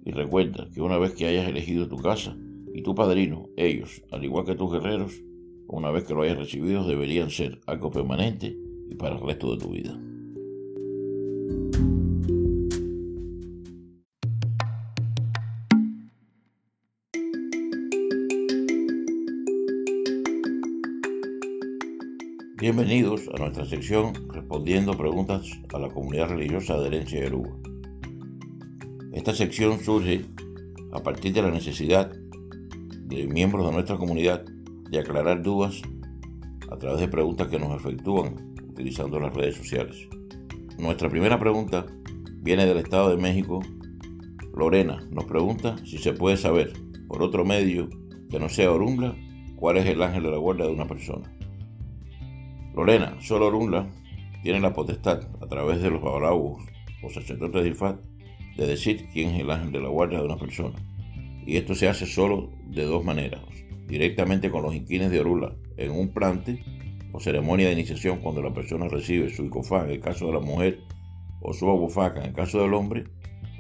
y 0.05 0.13
recuerda 0.13 0.69
que 0.75 0.83
una 0.83 0.99
vez 0.99 1.13
que 1.15 1.27
hayas 1.27 1.49
elegido 1.49 1.89
tu 1.89 1.97
casa 1.97 2.37
y 2.75 2.83
tu 2.83 2.95
padrino, 2.95 3.49
ellos, 3.57 4.03
al 4.11 4.25
igual 4.25 4.45
que 4.45 4.55
tus 4.55 4.73
guerreros, 4.73 5.23
una 5.69 5.91
vez 5.91 6.05
que 6.05 6.15
lo 6.15 6.23
hayas 6.23 6.39
recibido, 6.39 6.87
deberían 6.87 7.31
ser 7.31 7.61
algo 7.67 7.91
permanente 7.91 8.57
y 8.89 8.95
para 8.97 9.17
el 9.17 9.23
resto 9.23 9.53
de 9.53 9.59
tu 9.59 9.71
vida. 9.71 9.99
Bienvenidos 22.61 23.27
a 23.35 23.39
nuestra 23.39 23.65
sección 23.65 24.13
respondiendo 24.29 24.93
preguntas 24.93 25.47
a 25.73 25.79
la 25.79 25.89
comunidad 25.89 26.29
religiosa 26.29 26.79
de 26.79 26.89
herencia 26.89 27.19
de 27.19 27.29
Aruba. 27.29 27.57
Esta 29.15 29.35
sección 29.35 29.81
surge 29.81 30.27
a 30.93 31.03
partir 31.03 31.33
de 31.33 31.41
la 31.41 31.51
necesidad 31.51 32.13
de 32.13 33.27
miembros 33.29 33.65
de 33.65 33.73
nuestra 33.73 33.97
comunidad 33.97 34.45
de 34.91 34.99
aclarar 34.99 35.43
dudas 35.43 35.81
a 36.71 36.77
través 36.77 37.01
de 37.01 37.09
preguntas 37.09 37.49
que 37.49 37.59
nos 37.59 37.81
efectúan 37.81 38.53
utilizando 38.69 39.19
las 39.19 39.33
redes 39.33 39.57
sociales. 39.57 39.97
Nuestra 40.79 41.09
primera 41.09 41.41
pregunta 41.41 41.87
viene 42.43 42.67
del 42.67 42.77
Estado 42.77 43.09
de 43.09 43.23
México. 43.23 43.61
Lorena 44.55 45.01
nos 45.11 45.25
pregunta 45.25 45.79
si 45.87 45.97
se 45.97 46.13
puede 46.13 46.37
saber 46.37 46.75
por 47.09 47.23
otro 47.23 47.43
medio 47.43 47.89
que 48.29 48.39
no 48.39 48.51
sea 48.51 48.71
Orunla 48.71 49.17
cuál 49.57 49.79
es 49.79 49.87
el 49.87 50.03
ángel 50.03 50.25
de 50.25 50.31
la 50.33 50.37
guarda 50.37 50.67
de 50.67 50.73
una 50.73 50.87
persona. 50.87 51.40
Lorena, 52.75 53.17
solo 53.21 53.49
Orunla, 53.49 53.89
tiene 54.43 54.61
la 54.61 54.73
potestad, 54.73 55.23
a 55.41 55.47
través 55.47 55.83
de 55.83 55.91
los 55.91 56.01
babalawos 56.01 56.63
o 57.03 57.11
sacerdotes 57.11 57.63
de 57.63 57.71
Ifat, 57.71 58.01
de 58.57 58.67
decir 58.67 59.09
quién 59.13 59.31
es 59.31 59.41
el 59.41 59.51
ángel 59.51 59.73
de 59.73 59.81
la 59.81 59.89
guardia 59.89 60.19
de 60.19 60.25
una 60.25 60.39
persona. 60.39 60.77
Y 61.47 61.57
esto 61.57 61.75
se 61.75 61.89
hace 61.89 62.07
solo 62.07 62.51
de 62.67 62.85
dos 62.85 63.05
maneras. 63.05 63.43
Directamente 63.87 64.51
con 64.51 64.63
los 64.63 64.75
inquines 64.75 65.11
de 65.11 65.21
Orula 65.21 65.55
en 65.77 65.91
un 65.91 66.13
plante 66.13 66.63
o 67.13 67.21
ceremonia 67.21 67.67
de 67.67 67.73
iniciación 67.73 68.19
cuando 68.19 68.43
la 68.43 68.55
persona 68.55 68.87
recibe 68.89 69.31
su 69.31 69.45
icofá 69.45 69.85
en 69.85 69.91
el 69.91 70.01
caso 70.01 70.27
de 70.27 70.35
la 70.35 70.41
mujer 70.41 70.81
o 71.41 71.53
su 71.53 71.69
abufaca 71.69 72.21
en 72.21 72.29
el 72.29 72.35
caso 72.35 72.61
del 72.63 72.75
hombre, 72.75 73.05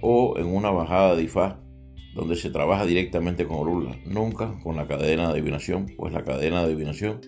o 0.03 0.39
en 0.39 0.47
una 0.47 0.71
bajada 0.71 1.17
de 1.17 1.25
Ifá 1.25 1.61
donde 2.15 2.37
se 2.37 2.51
trabaja 2.51 2.87
directamente 2.87 3.47
con 3.47 3.59
Orula, 3.59 3.97
nunca 4.05 4.59
con 4.63 4.77
la 4.77 4.87
cadena 4.87 5.29
de 5.29 5.35
adivinación, 5.35 5.87
pues 5.97 6.13
la 6.13 6.25
cadena 6.25 6.61
de 6.61 6.67
adivinación 6.67 7.21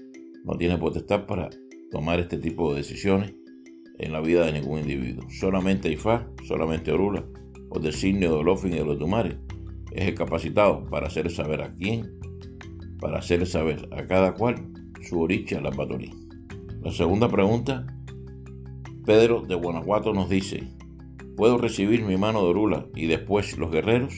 no 0.44 0.56
tiene 0.56 0.76
potestad 0.76 1.26
para 1.26 1.50
tomar 1.92 2.18
este 2.18 2.38
tipo 2.38 2.72
de 2.72 2.78
decisiones 2.78 3.34
en 3.98 4.12
la 4.12 4.20
vida 4.20 4.46
de 4.46 4.52
ningún 4.52 4.80
individuo. 4.80 5.28
Solamente 5.30 5.92
Ifá, 5.92 6.26
solamente 6.48 6.90
Orula 6.90 7.24
o 7.68 7.78
designio 7.78 8.30
de 8.30 8.36
Olofin 8.36 8.72
y 8.72 8.78
de 8.78 8.84
los 8.84 8.98
Tumares 8.98 9.36
es 9.92 10.08
el 10.08 10.14
capacitado 10.14 10.86
para 10.86 11.06
hacer 11.06 11.30
saber 11.30 11.60
a 11.60 11.74
quién, 11.74 12.18
para 12.98 13.18
hacer 13.18 13.46
saber 13.46 13.88
a 13.92 14.06
cada 14.06 14.34
cual 14.34 14.72
su 15.02 15.20
origen 15.20 15.62
la 15.62 15.70
batorí. 15.70 16.10
La 16.82 16.90
segunda 16.92 17.28
pregunta, 17.28 17.86
Pedro 19.04 19.42
de 19.42 19.54
Guanajuato 19.54 20.14
nos 20.14 20.30
dice, 20.30 20.72
¿puedo 21.36 21.58
recibir 21.58 22.02
mi 22.02 22.16
mano 22.16 22.42
de 22.42 22.48
Orula 22.48 22.86
y 22.96 23.06
después 23.06 23.58
los 23.58 23.70
guerreros? 23.70 24.14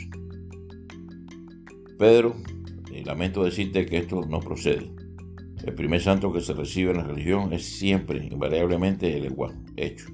Pedro, 1.98 2.36
eh, 2.92 3.02
lamento 3.04 3.42
decirte 3.42 3.84
que 3.84 3.98
esto 3.98 4.20
no 4.22 4.38
procede. 4.40 4.90
El 5.64 5.72
primer 5.72 6.02
santo 6.02 6.30
que 6.30 6.42
se 6.42 6.52
recibe 6.52 6.90
en 6.90 6.98
la 6.98 7.04
religión 7.04 7.54
es 7.54 7.64
siempre, 7.64 8.26
invariablemente, 8.30 9.16
el 9.16 9.24
igual, 9.24 9.58
hecho, 9.76 10.08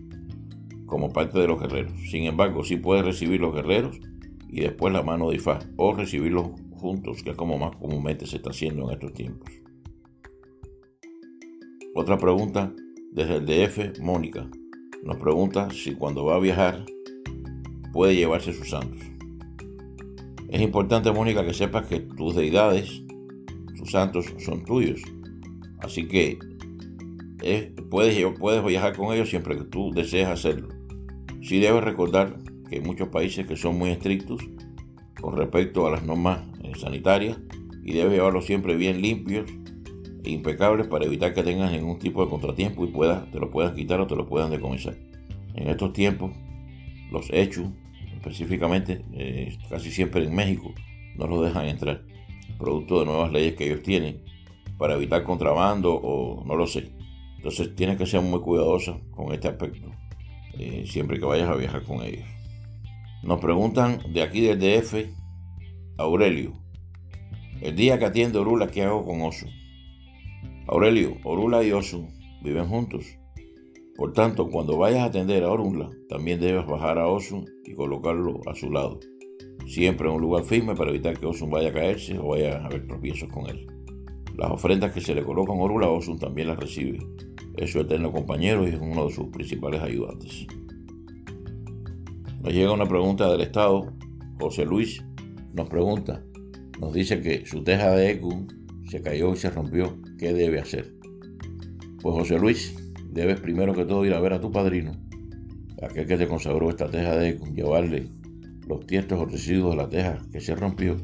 como 0.86 1.12
parte 1.12 1.40
de 1.40 1.48
los 1.48 1.60
guerreros. 1.60 1.92
Sin 2.08 2.24
embargo, 2.24 2.62
sí 2.62 2.76
puede 2.76 3.02
recibir 3.02 3.40
los 3.40 3.52
guerreros 3.52 3.98
y 4.48 4.60
después 4.60 4.92
la 4.92 5.02
mano 5.02 5.28
de 5.28 5.36
Ifá, 5.36 5.58
o 5.76 5.92
recibirlos 5.92 6.50
juntos, 6.70 7.24
que 7.24 7.30
es 7.30 7.36
como 7.36 7.58
más 7.58 7.74
comúnmente 7.76 8.26
se 8.26 8.36
está 8.36 8.50
haciendo 8.50 8.84
en 8.86 8.90
estos 8.92 9.12
tiempos. 9.12 9.50
Otra 11.96 12.16
pregunta 12.16 12.72
desde 13.10 13.38
el 13.38 13.46
DF, 13.46 14.00
Mónica, 14.00 14.48
nos 15.02 15.16
pregunta 15.16 15.68
si 15.70 15.96
cuando 15.96 16.24
va 16.24 16.36
a 16.36 16.40
viajar 16.40 16.84
puede 17.92 18.14
llevarse 18.14 18.52
sus 18.52 18.70
santos. 18.70 19.00
Es 20.48 20.60
importante, 20.60 21.10
Mónica, 21.10 21.44
que 21.44 21.54
sepas 21.54 21.86
que 21.86 21.98
tus 21.98 22.36
deidades, 22.36 23.02
sus 23.76 23.90
santos, 23.90 24.32
son 24.38 24.64
tuyos 24.64 25.02
Así 25.82 26.06
que 26.06 26.38
puedes, 27.90 28.38
puedes 28.38 28.64
viajar 28.64 28.96
con 28.96 29.14
ellos 29.14 29.28
siempre 29.28 29.56
que 29.56 29.64
tú 29.64 29.90
desees 29.92 30.28
hacerlo. 30.28 30.68
Sí 31.42 31.58
debes 31.58 31.82
recordar 31.82 32.36
que 32.68 32.76
hay 32.76 32.82
muchos 32.82 33.08
países 33.08 33.46
que 33.46 33.56
son 33.56 33.78
muy 33.78 33.90
estrictos 33.90 34.40
con 35.20 35.36
respecto 35.36 35.86
a 35.86 35.90
las 35.90 36.04
normas 36.04 36.42
eh, 36.62 36.72
sanitarias 36.78 37.38
y 37.82 37.92
debes 37.92 38.12
llevarlos 38.12 38.46
siempre 38.46 38.76
bien 38.76 39.00
limpios 39.00 39.50
e 40.22 40.30
impecables 40.30 40.86
para 40.86 41.06
evitar 41.06 41.34
que 41.34 41.42
tengas 41.42 41.72
ningún 41.72 41.98
tipo 41.98 42.22
de 42.22 42.30
contratiempo 42.30 42.84
y 42.84 42.88
puedas, 42.88 43.30
te 43.30 43.40
lo 43.40 43.50
puedan 43.50 43.74
quitar 43.74 44.00
o 44.00 44.06
te 44.06 44.16
lo 44.16 44.26
puedan 44.26 44.50
decomisar. 44.50 44.96
En 45.54 45.68
estos 45.68 45.92
tiempos, 45.92 46.32
los 47.10 47.28
hechos, 47.30 47.68
específicamente 48.14 49.02
eh, 49.14 49.58
casi 49.68 49.90
siempre 49.90 50.24
en 50.24 50.34
México, 50.34 50.72
no 51.16 51.26
los 51.26 51.44
dejan 51.44 51.66
entrar, 51.66 52.04
producto 52.58 53.00
de 53.00 53.06
nuevas 53.06 53.32
leyes 53.32 53.54
que 53.54 53.66
ellos 53.66 53.82
tienen 53.82 54.22
para 54.80 54.94
evitar 54.94 55.22
contrabando 55.24 55.94
o 55.94 56.42
no 56.46 56.56
lo 56.56 56.66
sé. 56.66 56.90
Entonces 57.36 57.76
tienes 57.76 57.98
que 57.98 58.06
ser 58.06 58.22
muy 58.22 58.40
cuidadoso 58.40 59.02
con 59.10 59.32
este 59.34 59.48
aspecto, 59.48 59.90
eh, 60.58 60.84
siempre 60.86 61.18
que 61.18 61.26
vayas 61.26 61.50
a 61.50 61.54
viajar 61.54 61.84
con 61.84 62.02
ellos. 62.02 62.24
Nos 63.22 63.40
preguntan 63.40 64.00
de 64.10 64.22
aquí 64.22 64.40
del 64.40 64.58
DF, 64.58 65.10
Aurelio, 65.98 66.54
el 67.60 67.76
día 67.76 67.98
que 67.98 68.06
atiende 68.06 68.38
Orula, 68.38 68.68
¿qué 68.68 68.82
hago 68.82 69.04
con 69.04 69.20
Oso? 69.20 69.46
Aurelio, 70.66 71.18
Orula 71.24 71.62
y 71.62 71.72
Oso 71.72 72.08
viven 72.42 72.66
juntos. 72.66 73.04
Por 73.96 74.14
tanto, 74.14 74.48
cuando 74.48 74.78
vayas 74.78 75.00
a 75.00 75.04
atender 75.06 75.44
a 75.44 75.50
Orunla, 75.50 75.90
también 76.08 76.40
debes 76.40 76.66
bajar 76.66 76.98
a 76.98 77.06
Osun 77.06 77.44
y 77.66 77.74
colocarlo 77.74 78.40
a 78.46 78.54
su 78.54 78.70
lado, 78.70 78.98
siempre 79.66 80.08
en 80.08 80.14
un 80.14 80.22
lugar 80.22 80.44
firme 80.44 80.74
para 80.74 80.88
evitar 80.88 81.18
que 81.18 81.26
Osun 81.26 81.50
vaya 81.50 81.68
a 81.68 81.72
caerse 81.74 82.18
o 82.18 82.28
vaya 82.28 82.56
a 82.56 82.64
haber 82.64 82.86
tropiezos 82.86 83.28
con 83.28 83.46
él. 83.50 83.66
Las 84.36 84.50
ofrendas 84.50 84.92
que 84.92 85.00
se 85.00 85.14
le 85.14 85.22
colocan 85.22 85.58
a 85.58 85.62
Orula 85.62 85.88
Osun 85.88 86.18
también 86.18 86.48
las 86.48 86.58
recibe. 86.58 86.98
Es 87.56 87.72
su 87.72 87.80
eterno 87.80 88.12
compañero 88.12 88.66
y 88.66 88.70
es 88.70 88.80
uno 88.80 89.06
de 89.06 89.12
sus 89.12 89.28
principales 89.28 89.82
ayudantes. 89.82 90.46
Nos 92.42 92.54
llega 92.54 92.72
una 92.72 92.86
pregunta 92.86 93.30
del 93.30 93.42
Estado. 93.42 93.92
José 94.38 94.64
Luis 94.64 95.04
nos 95.52 95.68
pregunta, 95.68 96.24
nos 96.80 96.94
dice 96.94 97.20
que 97.20 97.44
su 97.44 97.62
teja 97.62 97.90
de 97.90 98.12
ECU 98.12 98.46
se 98.88 99.02
cayó 99.02 99.34
y 99.34 99.36
se 99.36 99.50
rompió. 99.50 99.98
¿Qué 100.18 100.32
debe 100.32 100.60
hacer? 100.60 100.94
Pues 102.00 102.14
José 102.14 102.38
Luis, 102.38 102.74
debes 103.10 103.40
primero 103.40 103.74
que 103.74 103.84
todo 103.84 104.06
ir 104.06 104.14
a 104.14 104.20
ver 104.20 104.32
a 104.32 104.40
tu 104.40 104.50
padrino, 104.50 104.92
aquel 105.82 106.06
que 106.06 106.16
te 106.16 106.26
consagró 106.26 106.70
esta 106.70 106.90
teja 106.90 107.16
de 107.16 107.30
ECU, 107.30 107.52
llevarle 107.52 108.08
los 108.66 108.86
tiestos 108.86 109.20
o 109.20 109.26
residuos 109.26 109.72
de 109.72 109.82
la 109.82 109.88
teja 109.88 110.22
que 110.32 110.40
se 110.40 110.54
rompió 110.54 110.96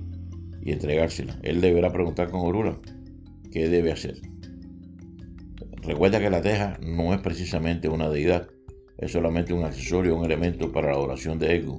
y 0.62 0.72
entregársela. 0.72 1.38
Él 1.42 1.60
deberá 1.60 1.92
preguntar 1.92 2.30
con 2.30 2.40
Orula 2.40 2.78
debe 3.62 3.92
hacer. 3.92 4.20
Recuerda 5.82 6.20
que 6.20 6.30
la 6.30 6.42
teja 6.42 6.78
no 6.82 7.14
es 7.14 7.20
precisamente 7.20 7.88
una 7.88 8.08
deidad, 8.08 8.48
es 8.98 9.12
solamente 9.12 9.52
un 9.52 9.64
accesorio, 9.64 10.16
un 10.16 10.24
elemento 10.24 10.72
para 10.72 10.92
la 10.92 10.98
oración 10.98 11.38
de 11.38 11.56
ego. 11.56 11.78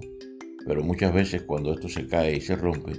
Pero 0.65 0.84
muchas 0.84 1.13
veces 1.13 1.41
cuando 1.43 1.74
esto 1.74 1.89
se 1.89 2.07
cae 2.07 2.36
y 2.36 2.41
se 2.41 2.55
rompe, 2.55 2.93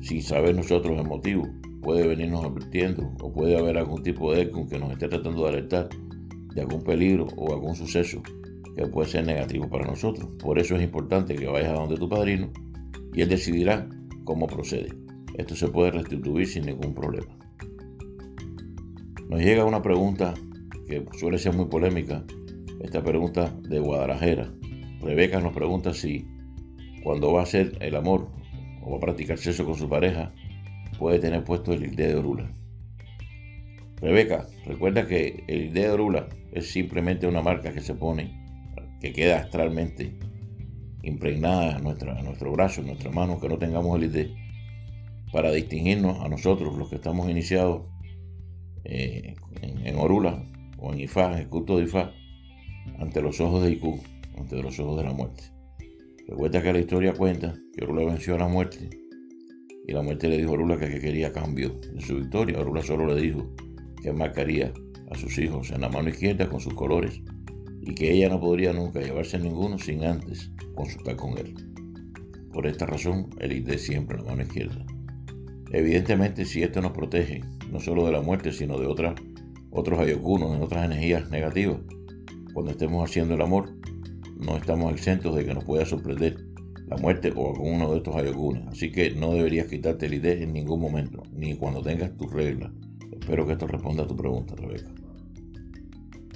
sin 0.00 0.22
saber 0.22 0.54
nosotros 0.54 0.98
el 0.98 1.06
motivo, 1.06 1.46
puede 1.82 2.06
venirnos 2.06 2.44
advirtiendo 2.44 3.12
o 3.20 3.32
puede 3.32 3.58
haber 3.58 3.76
algún 3.76 4.02
tipo 4.02 4.32
de 4.32 4.42
eco 4.42 4.66
que 4.66 4.78
nos 4.78 4.92
esté 4.92 5.08
tratando 5.08 5.42
de 5.42 5.48
alertar 5.48 5.88
de 6.54 6.60
algún 6.60 6.82
peligro 6.82 7.26
o 7.36 7.52
algún 7.52 7.74
suceso 7.74 8.22
que 8.76 8.86
puede 8.86 9.08
ser 9.08 9.26
negativo 9.26 9.68
para 9.68 9.86
nosotros. 9.86 10.28
Por 10.38 10.58
eso 10.58 10.76
es 10.76 10.82
importante 10.82 11.34
que 11.34 11.46
vayas 11.46 11.70
a 11.70 11.74
donde 11.74 11.96
tu 11.96 12.08
padrino 12.08 12.50
y 13.12 13.22
él 13.22 13.28
decidirá 13.28 13.88
cómo 14.24 14.46
procede. 14.46 14.88
Esto 15.36 15.54
se 15.54 15.68
puede 15.68 15.90
restituir 15.90 16.46
sin 16.46 16.66
ningún 16.66 16.94
problema. 16.94 17.43
Nos 19.28 19.40
llega 19.40 19.64
una 19.64 19.80
pregunta 19.80 20.34
que 20.86 21.04
suele 21.18 21.38
ser 21.38 21.54
muy 21.54 21.66
polémica, 21.66 22.24
esta 22.80 23.02
pregunta 23.02 23.54
de 23.62 23.78
Guadalajara. 23.78 24.52
Rebeca 25.00 25.40
nos 25.40 25.54
pregunta 25.54 25.94
si 25.94 26.26
cuando 27.02 27.32
va 27.32 27.40
a 27.40 27.44
hacer 27.44 27.76
el 27.80 27.96
amor 27.96 28.28
o 28.82 28.92
va 28.92 28.96
a 28.98 29.00
practicar 29.00 29.38
sexo 29.38 29.64
con 29.64 29.76
su 29.76 29.88
pareja, 29.88 30.32
puede 30.98 31.18
tener 31.18 31.42
puesto 31.42 31.72
el 31.72 31.84
ILDE 31.84 32.08
de 32.08 32.14
Orula. 32.16 32.54
Rebeca, 33.96 34.46
recuerda 34.66 35.06
que 35.06 35.42
el 35.48 35.62
ILDE 35.66 35.80
de 35.80 35.90
Orula 35.90 36.28
es 36.52 36.70
simplemente 36.70 37.26
una 37.26 37.40
marca 37.40 37.72
que 37.72 37.80
se 37.80 37.94
pone, 37.94 38.30
que 39.00 39.14
queda 39.14 39.38
astralmente 39.38 40.18
impregnada 41.02 41.78
en, 41.78 41.84
nuestro 41.84 42.52
brazo, 42.52 42.82
en 42.82 42.88
nuestra 42.88 43.10
mano, 43.10 43.40
que 43.40 43.48
no 43.48 43.56
tengamos 43.56 43.96
el 43.96 44.04
ILDE, 44.04 44.34
para 45.32 45.50
distinguirnos 45.50 46.20
a 46.20 46.28
nosotros, 46.28 46.76
los 46.76 46.90
que 46.90 46.96
estamos 46.96 47.30
iniciados 47.30 47.93
eh, 48.84 49.34
en, 49.60 49.96
Orula 49.96 50.44
o 50.78 50.92
en 50.92 51.00
Ifá, 51.00 51.38
el 51.38 51.48
culto 51.48 51.78
de 51.78 51.84
Ifá, 51.84 52.12
ante 52.98 53.22
los 53.22 53.40
ojos 53.40 53.64
de 53.64 53.72
Iku, 53.72 54.00
ante 54.36 54.62
los 54.62 54.78
ojos 54.78 54.98
de 54.98 55.04
la 55.04 55.12
muerte. 55.12 55.44
Recuerda 56.26 56.62
que 56.62 56.72
la 56.72 56.78
historia 56.80 57.12
cuenta 57.12 57.54
que 57.76 57.84
Orula 57.84 58.06
venció 58.06 58.34
a 58.34 58.38
la 58.38 58.48
muerte 58.48 58.90
y 59.86 59.92
la 59.92 60.02
muerte 60.02 60.28
le 60.28 60.38
dijo 60.38 60.50
a 60.50 60.52
Orula 60.54 60.78
que, 60.78 61.00
quería 61.00 61.32
cambio 61.32 61.80
de 61.92 62.00
su 62.00 62.16
victoria. 62.16 62.60
Orula 62.60 62.82
solo 62.82 63.06
le 63.06 63.20
dijo 63.20 63.54
que 64.02 64.12
marcaría 64.12 64.72
a 65.10 65.16
sus 65.16 65.36
hijos 65.38 65.70
en 65.70 65.82
la 65.82 65.88
mano 65.88 66.08
izquierda 66.08 66.48
con 66.48 66.60
sus 66.60 66.74
colores 66.74 67.20
y 67.82 67.94
que 67.94 68.12
ella 68.12 68.30
no 68.30 68.40
podría 68.40 68.72
nunca 68.72 69.00
llevarse 69.00 69.38
ninguno 69.38 69.78
sin 69.78 70.04
antes 70.04 70.50
consultar 70.74 71.16
con 71.16 71.36
él. 71.36 71.54
Por 72.52 72.66
esta 72.66 72.86
razón, 72.86 73.30
él 73.40 73.52
iré 73.52 73.78
siempre 73.78 74.16
en 74.16 74.24
la 74.24 74.30
mano 74.30 74.42
izquierda. 74.42 74.86
Evidentemente, 75.72 76.44
si 76.44 76.62
esto 76.62 76.80
nos 76.80 76.92
protege 76.92 77.42
no 77.70 77.80
solo 77.80 78.06
de 78.06 78.12
la 78.12 78.20
muerte, 78.20 78.52
sino 78.52 78.78
de 78.78 78.86
otras, 78.86 79.14
otros 79.70 79.98
ayokunos, 79.98 80.58
de 80.58 80.64
otras 80.64 80.84
energías 80.84 81.30
negativas, 81.30 81.78
cuando 82.52 82.70
estemos 82.70 83.08
haciendo 83.08 83.34
el 83.34 83.42
amor, 83.42 83.74
no 84.36 84.56
estamos 84.56 84.92
exentos 84.92 85.34
de 85.34 85.44
que 85.44 85.54
nos 85.54 85.64
pueda 85.64 85.84
sorprender 85.84 86.36
la 86.86 86.96
muerte 86.96 87.32
o 87.34 87.54
alguno 87.54 87.90
de 87.90 87.96
estos 87.98 88.14
ayokunes. 88.14 88.66
Así 88.68 88.92
que 88.92 89.10
no 89.10 89.32
deberías 89.32 89.66
quitarte 89.66 90.08
la 90.08 90.16
idea 90.16 90.34
en 90.34 90.52
ningún 90.52 90.80
momento, 90.80 91.22
ni 91.32 91.56
cuando 91.56 91.82
tengas 91.82 92.16
tus 92.16 92.32
reglas. 92.32 92.70
Espero 93.12 93.46
que 93.46 93.52
esto 93.52 93.66
responda 93.66 94.04
a 94.04 94.06
tu 94.06 94.16
pregunta, 94.16 94.54
Rebeca. 94.54 94.90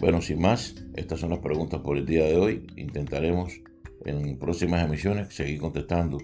Bueno, 0.01 0.23
sin 0.23 0.41
más, 0.41 0.75
estas 0.95 1.21
son 1.21 1.31
las 1.31 1.41
preguntas 1.41 1.81
por 1.81 1.97
el 1.97 2.07
día 2.07 2.25
de 2.25 2.37
hoy. 2.37 2.67
Intentaremos 2.77 3.61
en 4.05 4.39
próximas 4.39 4.85
emisiones 4.85 5.35
seguir 5.35 5.61
contestando 5.61 6.19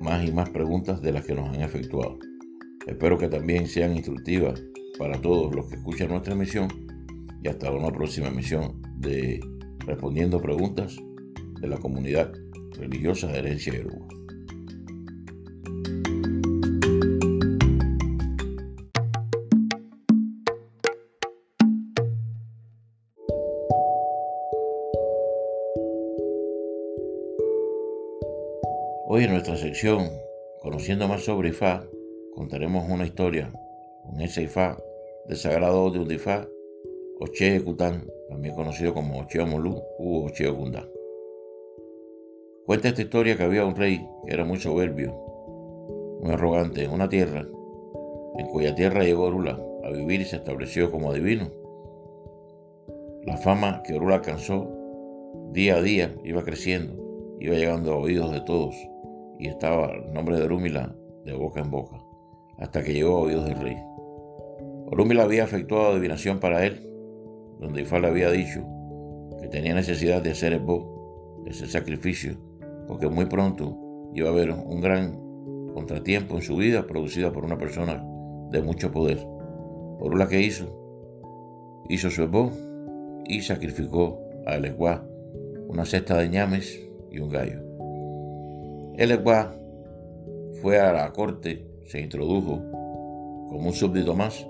más 0.00 0.26
y 0.26 0.32
más 0.32 0.50
preguntas 0.50 1.02
de 1.02 1.12
las 1.12 1.24
que 1.24 1.34
nos 1.34 1.48
han 1.48 1.62
efectuado. 1.62 2.18
Espero 2.86 3.18
que 3.18 3.28
también 3.28 3.66
sean 3.66 3.94
instructivas 3.96 4.62
para 4.98 5.20
todos 5.20 5.54
los 5.54 5.66
que 5.66 5.76
escuchan 5.76 6.08
nuestra 6.08 6.34
emisión 6.34 6.68
y 7.42 7.48
hasta 7.48 7.70
una 7.70 7.90
próxima 7.90 8.28
emisión 8.28 8.82
de 8.96 9.40
Respondiendo 9.86 10.40
Preguntas 10.40 10.96
de 11.60 11.68
la 11.68 11.78
comunidad 11.78 12.32
religiosa 12.78 13.28
de 13.28 13.38
herencia 13.38 13.74
Yoruba. 13.74 14.08
Hoy 29.06 29.24
en 29.24 29.32
nuestra 29.32 29.56
sección 29.56 30.08
Conociendo 30.60 31.08
más 31.08 31.24
sobre 31.24 31.48
Ifá, 31.48 31.86
contaremos 32.40 32.88
una 32.88 33.04
historia, 33.04 33.52
un 34.04 34.18
ese 34.22 34.44
Ifá 34.44 34.78
del 35.26 35.38
de 35.38 35.98
Undifá, 35.98 36.48
Oche 37.20 37.62
Kután, 37.62 38.06
también 38.30 38.54
conocido 38.54 38.94
como 38.94 39.20
Oche 39.20 39.40
Omolú 39.40 39.82
u 39.98 40.24
Oche 40.24 40.48
Ogundá. 40.48 40.88
Cuenta 42.64 42.88
esta 42.88 43.02
historia 43.02 43.36
que 43.36 43.42
había 43.42 43.66
un 43.66 43.76
rey 43.76 44.08
que 44.24 44.32
era 44.32 44.46
muy 44.46 44.58
soberbio, 44.58 45.12
muy 46.22 46.32
arrogante 46.32 46.82
en 46.82 46.92
una 46.92 47.10
tierra, 47.10 47.46
en 48.38 48.46
cuya 48.46 48.74
tierra 48.74 49.04
llegó 49.04 49.24
Orula 49.24 49.62
a 49.84 49.90
vivir 49.90 50.22
y 50.22 50.24
se 50.24 50.36
estableció 50.36 50.90
como 50.90 51.10
adivino. 51.10 51.50
La 53.26 53.36
fama 53.36 53.82
que 53.82 53.92
Orula 53.92 54.14
alcanzó 54.14 54.66
día 55.52 55.76
a 55.76 55.82
día 55.82 56.16
iba 56.24 56.42
creciendo, 56.42 56.94
iba 57.38 57.54
llegando 57.54 57.92
a 57.92 57.98
oídos 57.98 58.32
de 58.32 58.40
todos 58.40 58.74
y 59.38 59.48
estaba 59.48 59.92
el 59.92 60.14
nombre 60.14 60.38
de 60.38 60.44
Orúmila 60.44 60.96
de 61.26 61.34
boca 61.34 61.60
en 61.60 61.70
boca, 61.70 61.98
hasta 62.60 62.82
que 62.82 62.92
llegó 62.92 63.16
a 63.16 63.20
oídos 63.20 63.46
del 63.46 63.60
rey. 63.60 63.76
Orúmila 64.86 65.24
había 65.24 65.44
efectuado 65.44 65.92
adivinación 65.92 66.40
para 66.40 66.66
él, 66.66 66.86
donde 67.60 67.82
Ifá 67.82 67.98
le 67.98 68.08
había 68.08 68.30
dicho 68.30 68.64
que 69.40 69.48
tenía 69.48 69.74
necesidad 69.74 70.22
de 70.22 70.32
hacer 70.32 70.52
el 70.52 70.66
de 71.44 71.50
hacer 71.50 71.68
sacrificio, 71.68 72.36
porque 72.86 73.08
muy 73.08 73.26
pronto 73.26 73.76
iba 74.14 74.28
a 74.28 74.32
haber 74.32 74.50
un 74.50 74.80
gran 74.80 75.18
contratiempo 75.72 76.36
en 76.36 76.42
su 76.42 76.56
vida 76.56 76.86
producida 76.86 77.32
por 77.32 77.44
una 77.44 77.56
persona 77.56 78.04
de 78.50 78.62
mucho 78.62 78.90
poder. 78.90 79.18
Orula 80.00 80.28
que 80.28 80.40
hizo, 80.40 80.66
hizo 81.88 82.10
su 82.10 82.24
esbo 82.24 82.50
y 83.26 83.42
sacrificó 83.42 84.18
a 84.46 84.56
Eleguá 84.56 85.04
una 85.68 85.84
cesta 85.84 86.18
de 86.18 86.28
ñames 86.28 86.80
y 87.10 87.20
un 87.20 87.30
gallo. 87.30 87.60
El 88.96 89.18
fue 90.60 90.80
a 90.80 90.92
la 90.92 91.12
corte, 91.12 91.69
se 91.90 92.00
introdujo 92.00 92.62
como 93.48 93.66
un 93.66 93.72
súbdito 93.72 94.14
más, 94.14 94.46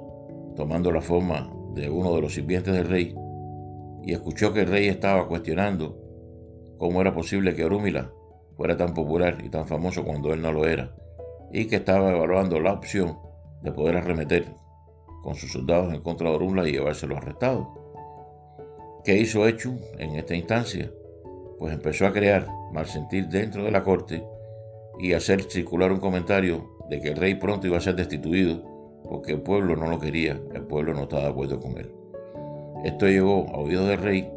tomando 0.57 0.92
la 0.92 1.00
forma 1.00 1.50
de 1.72 1.88
uno 1.88 2.14
de 2.14 2.20
los 2.20 2.35
sirvientes 2.35 2.74
del 2.74 2.87
rey, 2.87 3.14
y 4.03 4.12
escuchó 4.12 4.53
que 4.53 4.61
el 4.61 4.66
rey 4.66 4.88
estaba 4.88 5.26
cuestionando 5.26 5.98
cómo 6.76 7.00
era 7.00 7.14
posible 7.14 7.55
que 7.55 7.64
Orúmila 7.64 8.12
fuera 8.59 8.76
tan 8.76 8.92
popular 8.92 9.38
y 9.42 9.48
tan 9.48 9.66
famoso 9.66 10.05
cuando 10.05 10.35
él 10.35 10.42
no 10.42 10.53
lo 10.53 10.66
era, 10.66 10.94
y 11.50 11.66
que 11.66 11.76
estaba 11.76 12.11
evaluando 12.11 12.61
la 12.61 12.74
opción 12.74 13.18
de 13.62 13.72
poder 13.72 13.96
arremeter 13.96 14.44
con 15.22 15.35
sus 15.35 15.50
soldados 15.50 15.94
en 15.94 16.03
contra 16.03 16.29
de 16.29 16.37
Orúmila 16.37 16.68
y 16.68 16.72
llevárselo 16.72 17.16
arrestado. 17.16 17.70
¿Qué 19.03 19.16
hizo 19.16 19.48
Hechu 19.48 19.81
en 19.98 20.14
esta 20.16 20.35
instancia? 20.35 20.92
Pues 21.59 21.72
empezó 21.72 22.07
a 22.07 22.12
crear 22.12 22.46
mal 22.70 22.85
sentir 22.85 23.29
dentro 23.29 23.64
de 23.64 23.70
la 23.70 23.83
corte 23.83 24.22
y 24.98 25.14
hacer 25.14 25.44
circular 25.44 25.90
un 25.90 26.00
comentario 26.00 26.79
de 26.90 27.00
que 27.00 27.09
el 27.09 27.16
rey 27.16 27.37
pronto 27.37 27.68
iba 27.68 27.79
a 27.79 27.81
ser 27.81 27.94
destituido 27.94 28.62
porque 29.09 29.33
el 29.33 29.40
pueblo 29.40 29.76
no 29.76 29.88
lo 29.88 29.98
quería, 29.98 30.40
el 30.53 30.62
pueblo 30.62 30.92
no 30.92 31.03
estaba 31.03 31.22
de 31.22 31.29
acuerdo 31.29 31.61
con 31.61 31.79
él. 31.79 31.92
Esto 32.85 33.07
llegó 33.07 33.48
a 33.50 33.59
oídos 33.59 33.88
del 33.88 33.98
rey, 33.98 34.29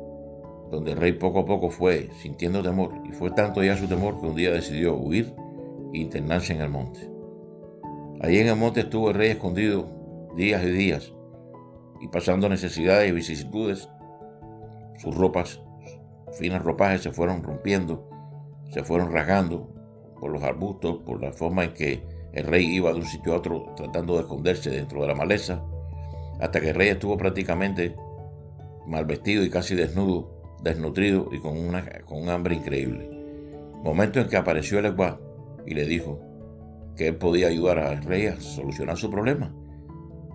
donde 0.72 0.92
el 0.92 0.98
rey 0.98 1.14
poco 1.14 1.40
a 1.40 1.46
poco 1.46 1.70
fue 1.70 2.10
sintiendo 2.22 2.62
temor, 2.62 2.92
y 3.08 3.12
fue 3.12 3.32
tanto 3.32 3.64
ya 3.64 3.76
su 3.76 3.88
temor 3.88 4.20
que 4.20 4.28
un 4.28 4.36
día 4.36 4.52
decidió 4.52 4.96
huir 4.96 5.34
e 5.94 5.98
internarse 5.98 6.54
en 6.54 6.62
el 6.62 6.70
monte. 6.70 7.10
Allí 8.22 8.38
en 8.38 8.48
el 8.48 8.56
monte 8.56 8.82
estuvo 8.82 9.10
el 9.10 9.16
rey 9.16 9.32
escondido 9.32 9.88
días 10.36 10.64
y 10.64 10.70
días, 10.72 11.14
y 12.02 12.08
pasando 12.08 12.50
necesidades 12.50 13.10
y 13.10 13.14
vicisitudes 13.14 13.90
sus 14.98 15.16
ropas, 15.16 15.62
finas 16.34 16.62
ropajes 16.62 17.02
se 17.02 17.12
fueron 17.12 17.44
rompiendo, 17.44 18.10
se 18.72 18.84
fueron 18.84 19.12
rasgando 19.12 19.70
por 20.20 20.32
los 20.32 20.44
arbustos, 20.44 20.98
por 21.06 21.22
la 21.22 21.32
forma 21.32 21.64
en 21.64 21.74
que 21.74 22.13
el 22.34 22.46
rey 22.46 22.66
iba 22.66 22.92
de 22.92 23.00
un 23.00 23.06
sitio 23.06 23.34
a 23.34 23.38
otro 23.38 23.74
tratando 23.76 24.16
de 24.16 24.22
esconderse 24.22 24.70
dentro 24.72 25.02
de 25.02 25.08
la 25.08 25.16
maleza, 25.16 25.64
hasta 26.40 26.60
que 26.60 26.70
el 26.70 26.76
rey 26.76 26.90
estuvo 26.90 27.16
prácticamente 27.16 27.96
mal 28.88 29.06
vestido 29.06 29.44
y 29.44 29.50
casi 29.50 29.76
desnudo, 29.76 30.58
desnutrido 30.62 31.30
y 31.32 31.40
con, 31.40 31.58
una, 31.58 31.84
con 32.06 32.22
un 32.22 32.30
hambre 32.30 32.56
increíble. 32.56 33.10
Momento 33.84 34.20
en 34.20 34.28
que 34.28 34.38
apareció 34.38 34.80
el 34.80 34.86
Eguá 34.88 35.20
y 35.66 35.74
le 35.74 35.86
dijo 35.86 36.20
que 36.96 37.10
él 37.10 37.18
podía 37.18 37.48
ayudar 37.48 37.80
al 37.80 38.04
rey 38.04 38.28
a 38.28 38.40
solucionar 38.40 38.98
su 38.98 39.10
problema. 39.10 39.54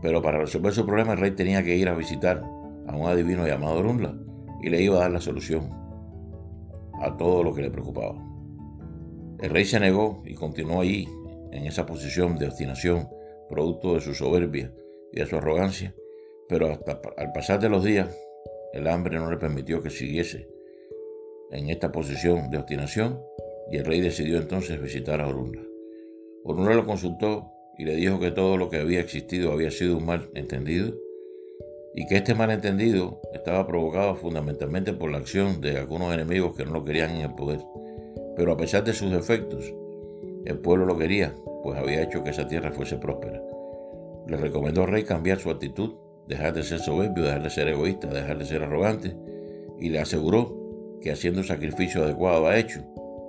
Pero 0.01 0.23
para 0.23 0.39
resolver 0.39 0.73
su 0.73 0.87
problema 0.87 1.13
el 1.13 1.19
rey 1.19 1.33
tenía 1.33 1.63
que 1.63 1.77
ir 1.77 1.89
a 1.89 1.95
visitar 1.95 2.45
a 2.87 2.97
un 2.97 3.07
adivino 3.07 3.47
llamado 3.47 3.79
Orunla 3.79 4.15
y 4.63 4.71
le 4.71 4.83
iba 4.83 4.97
a 4.97 5.01
dar 5.01 5.11
la 5.11 5.21
solución 5.21 5.71
a 7.01 7.17
todo 7.17 7.43
lo 7.43 7.55
que 7.55 7.63
le 7.63 7.71
preocupaba. 7.71 8.15
El 9.41 9.51
rey 9.51 9.65
se 9.65 9.79
negó 9.79 10.23
y 10.25 10.35
continuó 10.35 10.81
allí, 10.81 11.09
en 11.53 11.67
esa 11.67 11.87
posición 11.87 12.39
de 12.39 12.47
obstinación, 12.47 13.09
producto 13.49 13.95
de 13.95 14.01
su 14.01 14.15
soberbia 14.15 14.73
y 15.13 15.21
de 15.21 15.27
su 15.27 15.37
arrogancia, 15.37 15.95
pero 16.49 16.71
hasta 16.71 17.01
al 17.17 17.33
pasar 17.33 17.61
de 17.61 17.69
los 17.69 17.85
días, 17.85 18.15
el 18.73 18.87
hambre 18.87 19.19
no 19.19 19.31
le 19.31 19.37
permitió 19.39 19.83
que 19.83 19.91
siguiese 19.91 20.49
en 21.51 21.71
esta 21.71 21.91
posición 21.91 22.51
de 22.51 22.59
obstinación 22.59 23.21
y 23.71 23.77
el 23.79 23.85
rey 23.85 24.01
decidió 24.01 24.39
entonces 24.39 24.81
visitar 24.81 25.21
a 25.21 25.29
Orunla. 25.29 25.63
Orunla 26.45 26.75
lo 26.75 26.87
consultó 26.87 27.51
y 27.77 27.85
le 27.85 27.95
dijo 27.97 28.19
que 28.21 28.31
todo 28.31 28.57
lo 28.57 28.69
que 28.69 28.79
había 28.79 29.01
existido 29.01 29.53
había 29.53 29.71
sido 29.71 29.97
un 29.97 30.07
mal 30.07 30.31
entendido 30.35 30.95
y 31.95 32.07
que 32.07 32.17
este 32.17 32.35
malentendido 32.35 33.21
estaba 33.33 33.67
provocado 33.67 34.15
fundamentalmente 34.15 34.93
por 34.93 35.11
la 35.11 35.19
acción 35.19 35.61
de 35.61 35.79
algunos 35.79 36.13
enemigos 36.13 36.57
que 36.57 36.65
no 36.65 36.73
lo 36.73 36.85
querían 36.85 37.17
en 37.17 37.23
el 37.23 37.35
poder. 37.35 37.61
Pero 38.37 38.53
a 38.53 38.57
pesar 38.57 38.85
de 38.85 38.93
sus 38.93 39.11
defectos, 39.11 39.73
el 40.49 40.59
pueblo 40.59 40.87
lo 40.87 40.97
quería, 40.97 41.35
pues 41.63 41.79
había 41.79 42.03
hecho 42.03 42.25
que 42.25 42.31
esa 42.31 42.49
tierra 42.49 42.73
fuese 42.73 42.97
próspera. 42.97 43.43
Le 44.27 44.37
recomendó 44.37 44.83
al 44.83 44.89
rey 44.89 45.05
cambiar 45.05 45.39
su 45.39 45.51
actitud, 45.51 45.95
dejar 46.27 46.55
de 46.55 46.63
ser 46.63 46.81
soberbio, 46.81 47.25
dejar 47.25 47.43
de 47.43 47.51
ser 47.51 47.69
egoísta, 47.69 48.09
dejar 48.09 48.39
de 48.39 48.47
ser 48.47 48.63
arrogante, 48.63 49.15
y 49.79 49.91
le 49.91 50.01
aseguró 50.01 50.99
que 51.01 51.13
haciendo 51.13 51.41
el 51.41 51.47
sacrificio 51.47 52.03
adecuado 52.03 52.47
a 52.47 52.59
hecho, 52.59 52.83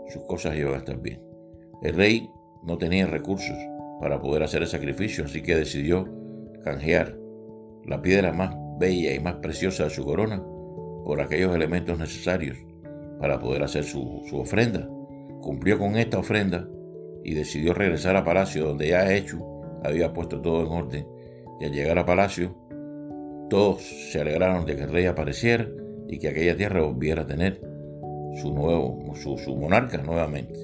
sus 0.08 0.24
cosas 0.24 0.56
iban 0.56 0.74
a 0.74 0.78
estar 0.78 1.00
bien. 1.00 1.22
El 1.84 1.96
rey 1.96 2.30
no 2.64 2.78
tenía 2.78 3.06
recursos 3.06 3.58
para 4.00 4.22
poder 4.22 4.44
hacer 4.44 4.62
el 4.62 4.68
sacrificio, 4.68 5.26
así 5.26 5.42
que 5.42 5.56
decidió 5.56 6.08
canjear 6.64 7.18
la 7.86 8.02
piedra 8.02 8.32
más 8.32 8.56
bella 8.80 9.14
y 9.14 9.20
más 9.20 9.36
preciosa 9.36 9.86
de 9.86 9.90
su 9.90 10.06
corona 10.06 10.42
por 11.06 11.22
aquellos 11.22 11.56
elementos 11.56 11.98
necesarios 11.98 12.58
para 13.20 13.40
poder 13.40 13.64
hacer 13.64 13.84
su, 13.84 14.24
ofrenda. 14.34 14.88
Cumplió 15.42 15.78
con 15.78 15.98
esta 15.98 16.20
ofrenda 16.20 16.68
y 17.24 17.34
decidió 17.34 17.74
regresar 17.74 18.16
a 18.16 18.24
palacio 18.24 18.66
donde 18.66 18.90
ya 18.90 19.14
hecho 19.14 19.38
había 19.84 20.14
puesto 20.14 20.42
todo 20.42 20.66
en 20.66 20.72
orden. 20.72 21.08
Y 21.60 21.66
al 21.66 21.72
llegar 21.72 21.98
a 21.98 22.06
palacio, 22.06 22.56
todos 23.50 23.82
se 23.82 24.22
alegraron 24.22 24.66
de 24.66 24.76
que 24.76 24.84
el 24.84 24.92
rey 24.92 25.06
apareciera 25.06 25.68
y 26.08 26.18
que 26.20 26.30
aquella 26.30 26.56
tierra 26.56 26.82
volviera 26.82 27.24
a 27.24 27.28
tener 27.28 27.62
su 28.42 28.54
nuevo, 28.54 29.14
su, 29.16 29.38
su 29.38 29.56
monarca 29.56 29.98
nuevamente. 29.98 30.60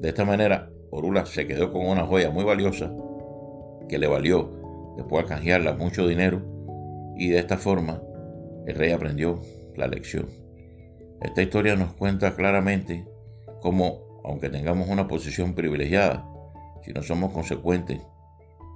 De 0.00 0.08
esta 0.08 0.24
manera, 0.24 0.70
Orula 0.90 1.26
se 1.26 1.46
quedó 1.46 1.72
con 1.72 1.86
una 1.86 2.06
joya 2.06 2.30
muy 2.30 2.44
valiosa 2.44 2.92
que 3.88 3.98
le 3.98 4.06
valió 4.06 4.94
después 4.96 5.24
de 5.24 5.28
canjearla 5.28 5.74
mucho 5.74 6.06
dinero 6.06 6.42
y 7.16 7.28
de 7.28 7.38
esta 7.38 7.56
forma 7.56 8.02
el 8.66 8.74
rey 8.74 8.92
aprendió 8.92 9.40
la 9.76 9.88
lección. 9.88 10.26
Esta 11.20 11.42
historia 11.42 11.74
nos 11.74 11.94
cuenta 11.94 12.34
claramente 12.34 13.06
cómo, 13.60 14.07
aunque 14.24 14.48
tengamos 14.48 14.88
una 14.88 15.08
posición 15.08 15.54
privilegiada, 15.54 16.28
si 16.84 16.92
no 16.92 17.02
somos 17.02 17.32
consecuentes 17.32 18.00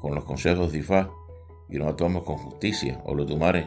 con 0.01 0.15
los 0.15 0.25
consejos 0.25 0.73
de 0.73 0.79
Ifá 0.79 1.11
y 1.69 1.79
no 1.79 1.89
actuamos 1.89 2.25
con 2.25 2.37
justicia 2.37 3.01
o 3.05 3.15
los 3.15 3.27
tumares, 3.27 3.67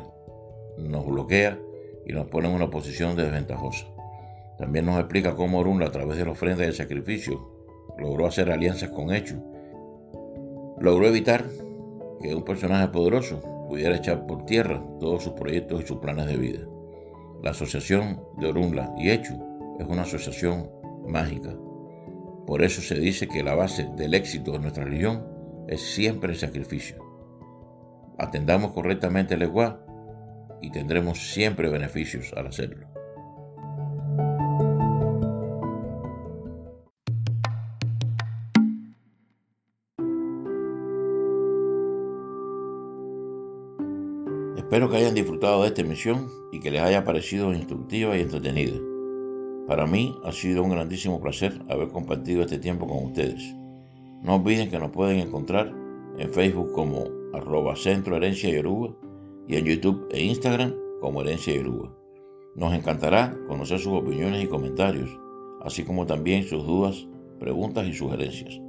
nos 0.77 1.05
bloquea 1.05 1.57
y 2.05 2.13
nos 2.13 2.27
pone 2.27 2.47
en 2.49 2.55
una 2.55 2.69
posición 2.69 3.15
desventajosa. 3.15 3.85
También 4.57 4.85
nos 4.85 4.99
explica 4.99 5.35
cómo 5.35 5.59
Orunla, 5.59 5.87
a 5.87 5.91
través 5.91 6.17
de 6.17 6.25
la 6.25 6.31
ofrenda 6.31 6.63
y 6.63 6.67
el 6.67 6.73
sacrificio, 6.73 7.51
logró 7.97 8.25
hacer 8.25 8.51
alianzas 8.51 8.89
con 8.89 9.13
Hecho. 9.13 9.35
Logró 10.79 11.07
evitar 11.07 11.45
que 12.21 12.35
un 12.35 12.43
personaje 12.43 12.87
poderoso 12.89 13.41
pudiera 13.67 13.95
echar 13.95 14.25
por 14.27 14.45
tierra 14.45 14.83
todos 14.99 15.23
sus 15.23 15.33
proyectos 15.33 15.81
y 15.81 15.87
sus 15.87 15.97
planes 15.97 16.27
de 16.27 16.37
vida. 16.37 16.59
La 17.41 17.51
asociación 17.51 18.21
de 18.37 18.47
Orunla 18.47 18.93
y 18.97 19.09
Echu 19.09 19.77
es 19.79 19.87
una 19.87 20.03
asociación 20.03 20.69
mágica. 21.07 21.55
Por 22.45 22.61
eso 22.61 22.81
se 22.81 22.95
dice 22.95 23.27
que 23.27 23.43
la 23.43 23.55
base 23.55 23.89
del 23.95 24.13
éxito 24.13 24.51
de 24.51 24.59
nuestra 24.59 24.83
religión 24.83 25.25
es 25.67 25.81
siempre 25.81 26.31
el 26.31 26.37
sacrificio. 26.37 26.97
Atendamos 28.17 28.71
correctamente 28.71 29.33
el 29.33 29.41
Eguá 29.41 29.83
y 30.61 30.71
tendremos 30.71 31.33
siempre 31.33 31.69
beneficios 31.69 32.33
al 32.35 32.47
hacerlo. 32.47 32.87
Espero 44.55 44.89
que 44.89 44.97
hayan 44.97 45.13
disfrutado 45.13 45.61
de 45.61 45.69
esta 45.69 45.81
emisión 45.81 46.27
y 46.51 46.59
que 46.59 46.71
les 46.71 46.81
haya 46.81 47.03
parecido 47.03 47.53
instructiva 47.53 48.17
y 48.17 48.21
entretenida. 48.21 48.94
Para 49.67 49.87
mí 49.87 50.15
ha 50.23 50.31
sido 50.31 50.61
un 50.61 50.69
grandísimo 50.69 51.19
placer 51.19 51.59
haber 51.69 51.89
compartido 51.89 52.41
este 52.41 52.59
tiempo 52.59 52.85
con 52.85 53.03
ustedes. 53.03 53.55
No 54.21 54.35
olviden 54.35 54.69
que 54.69 54.77
nos 54.77 54.91
pueden 54.91 55.19
encontrar 55.19 55.73
en 56.19 56.31
Facebook 56.31 56.71
como 56.71 57.05
arroba 57.33 57.73
y 59.47 59.55
en 59.55 59.65
YouTube 59.65 60.07
e 60.11 60.23
Instagram 60.23 60.73
como 61.01 61.21
Herencia 61.21 61.53
Yoruba. 61.53 61.91
Nos 62.55 62.73
encantará 62.73 63.35
conocer 63.47 63.79
sus 63.79 63.93
opiniones 63.93 64.43
y 64.43 64.47
comentarios, 64.47 65.09
así 65.61 65.83
como 65.83 66.05
también 66.05 66.43
sus 66.43 66.65
dudas, 66.65 67.07
preguntas 67.39 67.87
y 67.87 67.93
sugerencias. 67.93 68.61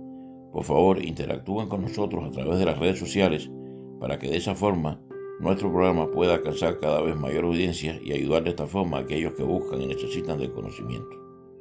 Por 0.50 0.64
favor, 0.64 1.04
interactúen 1.04 1.68
con 1.68 1.82
nosotros 1.82 2.24
a 2.24 2.30
través 2.30 2.58
de 2.58 2.64
las 2.64 2.78
redes 2.78 2.98
sociales 2.98 3.50
para 4.00 4.18
que 4.18 4.30
de 4.30 4.38
esa 4.38 4.54
forma 4.54 5.00
nuestro 5.40 5.70
programa 5.70 6.10
pueda 6.10 6.34
alcanzar 6.34 6.78
cada 6.78 7.00
vez 7.02 7.16
mayor 7.16 7.44
audiencia 7.44 8.00
y 8.02 8.12
ayudar 8.12 8.44
de 8.44 8.50
esta 8.50 8.66
forma 8.66 8.98
a 8.98 9.00
aquellos 9.00 9.34
que 9.34 9.42
buscan 9.42 9.82
y 9.82 9.86
necesitan 9.86 10.38
del 10.38 10.52
conocimiento. 10.52 11.10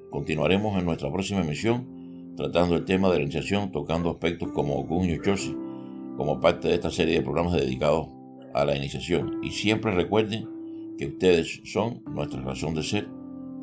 Continuaremos 0.10 0.78
en 0.80 0.86
nuestra 0.86 1.12
próxima 1.12 1.42
emisión 1.42 1.96
tratando 2.36 2.76
el 2.76 2.86
tema 2.86 3.10
de 3.10 3.18
la 3.18 3.24
iniciación, 3.24 3.72
tocando 3.72 4.10
aspectos 4.10 4.52
como 4.52 4.76
Okun 4.76 5.10
y 5.10 5.20
Choshi, 5.20 5.56
como 6.18 6.40
parte 6.40 6.68
de 6.68 6.76
esta 6.76 6.92
serie 6.92 7.16
de 7.16 7.22
programas 7.22 7.54
dedicados 7.54 8.08
a 8.54 8.66
la 8.66 8.76
iniciación. 8.76 9.40
Y 9.44 9.52
siempre 9.52 9.92
recuerden 9.92 10.48
que 10.98 11.08
ustedes 11.08 11.62
son 11.66 12.04
nuestra 12.06 12.42
razón 12.42 12.74
de 12.76 12.84
ser, 12.84 13.08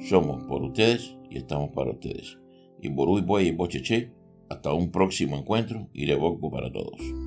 somos 0.01 0.44
por 0.44 0.62
ustedes 0.62 1.16
y 1.31 1.38
estamos 1.38 1.70
para 1.70 1.90
ustedes. 1.90 2.38
Y 2.81 2.88
Ború 2.88 3.18
y 3.18 3.22
Boy 3.22 3.48
y 3.48 3.53
Bocheche, 3.53 4.12
hasta 4.48 4.72
un 4.72 4.90
próximo 4.90 5.37
encuentro 5.37 5.88
y 5.92 6.07
le 6.07 6.16
para 6.16 6.70
todos. 6.70 7.21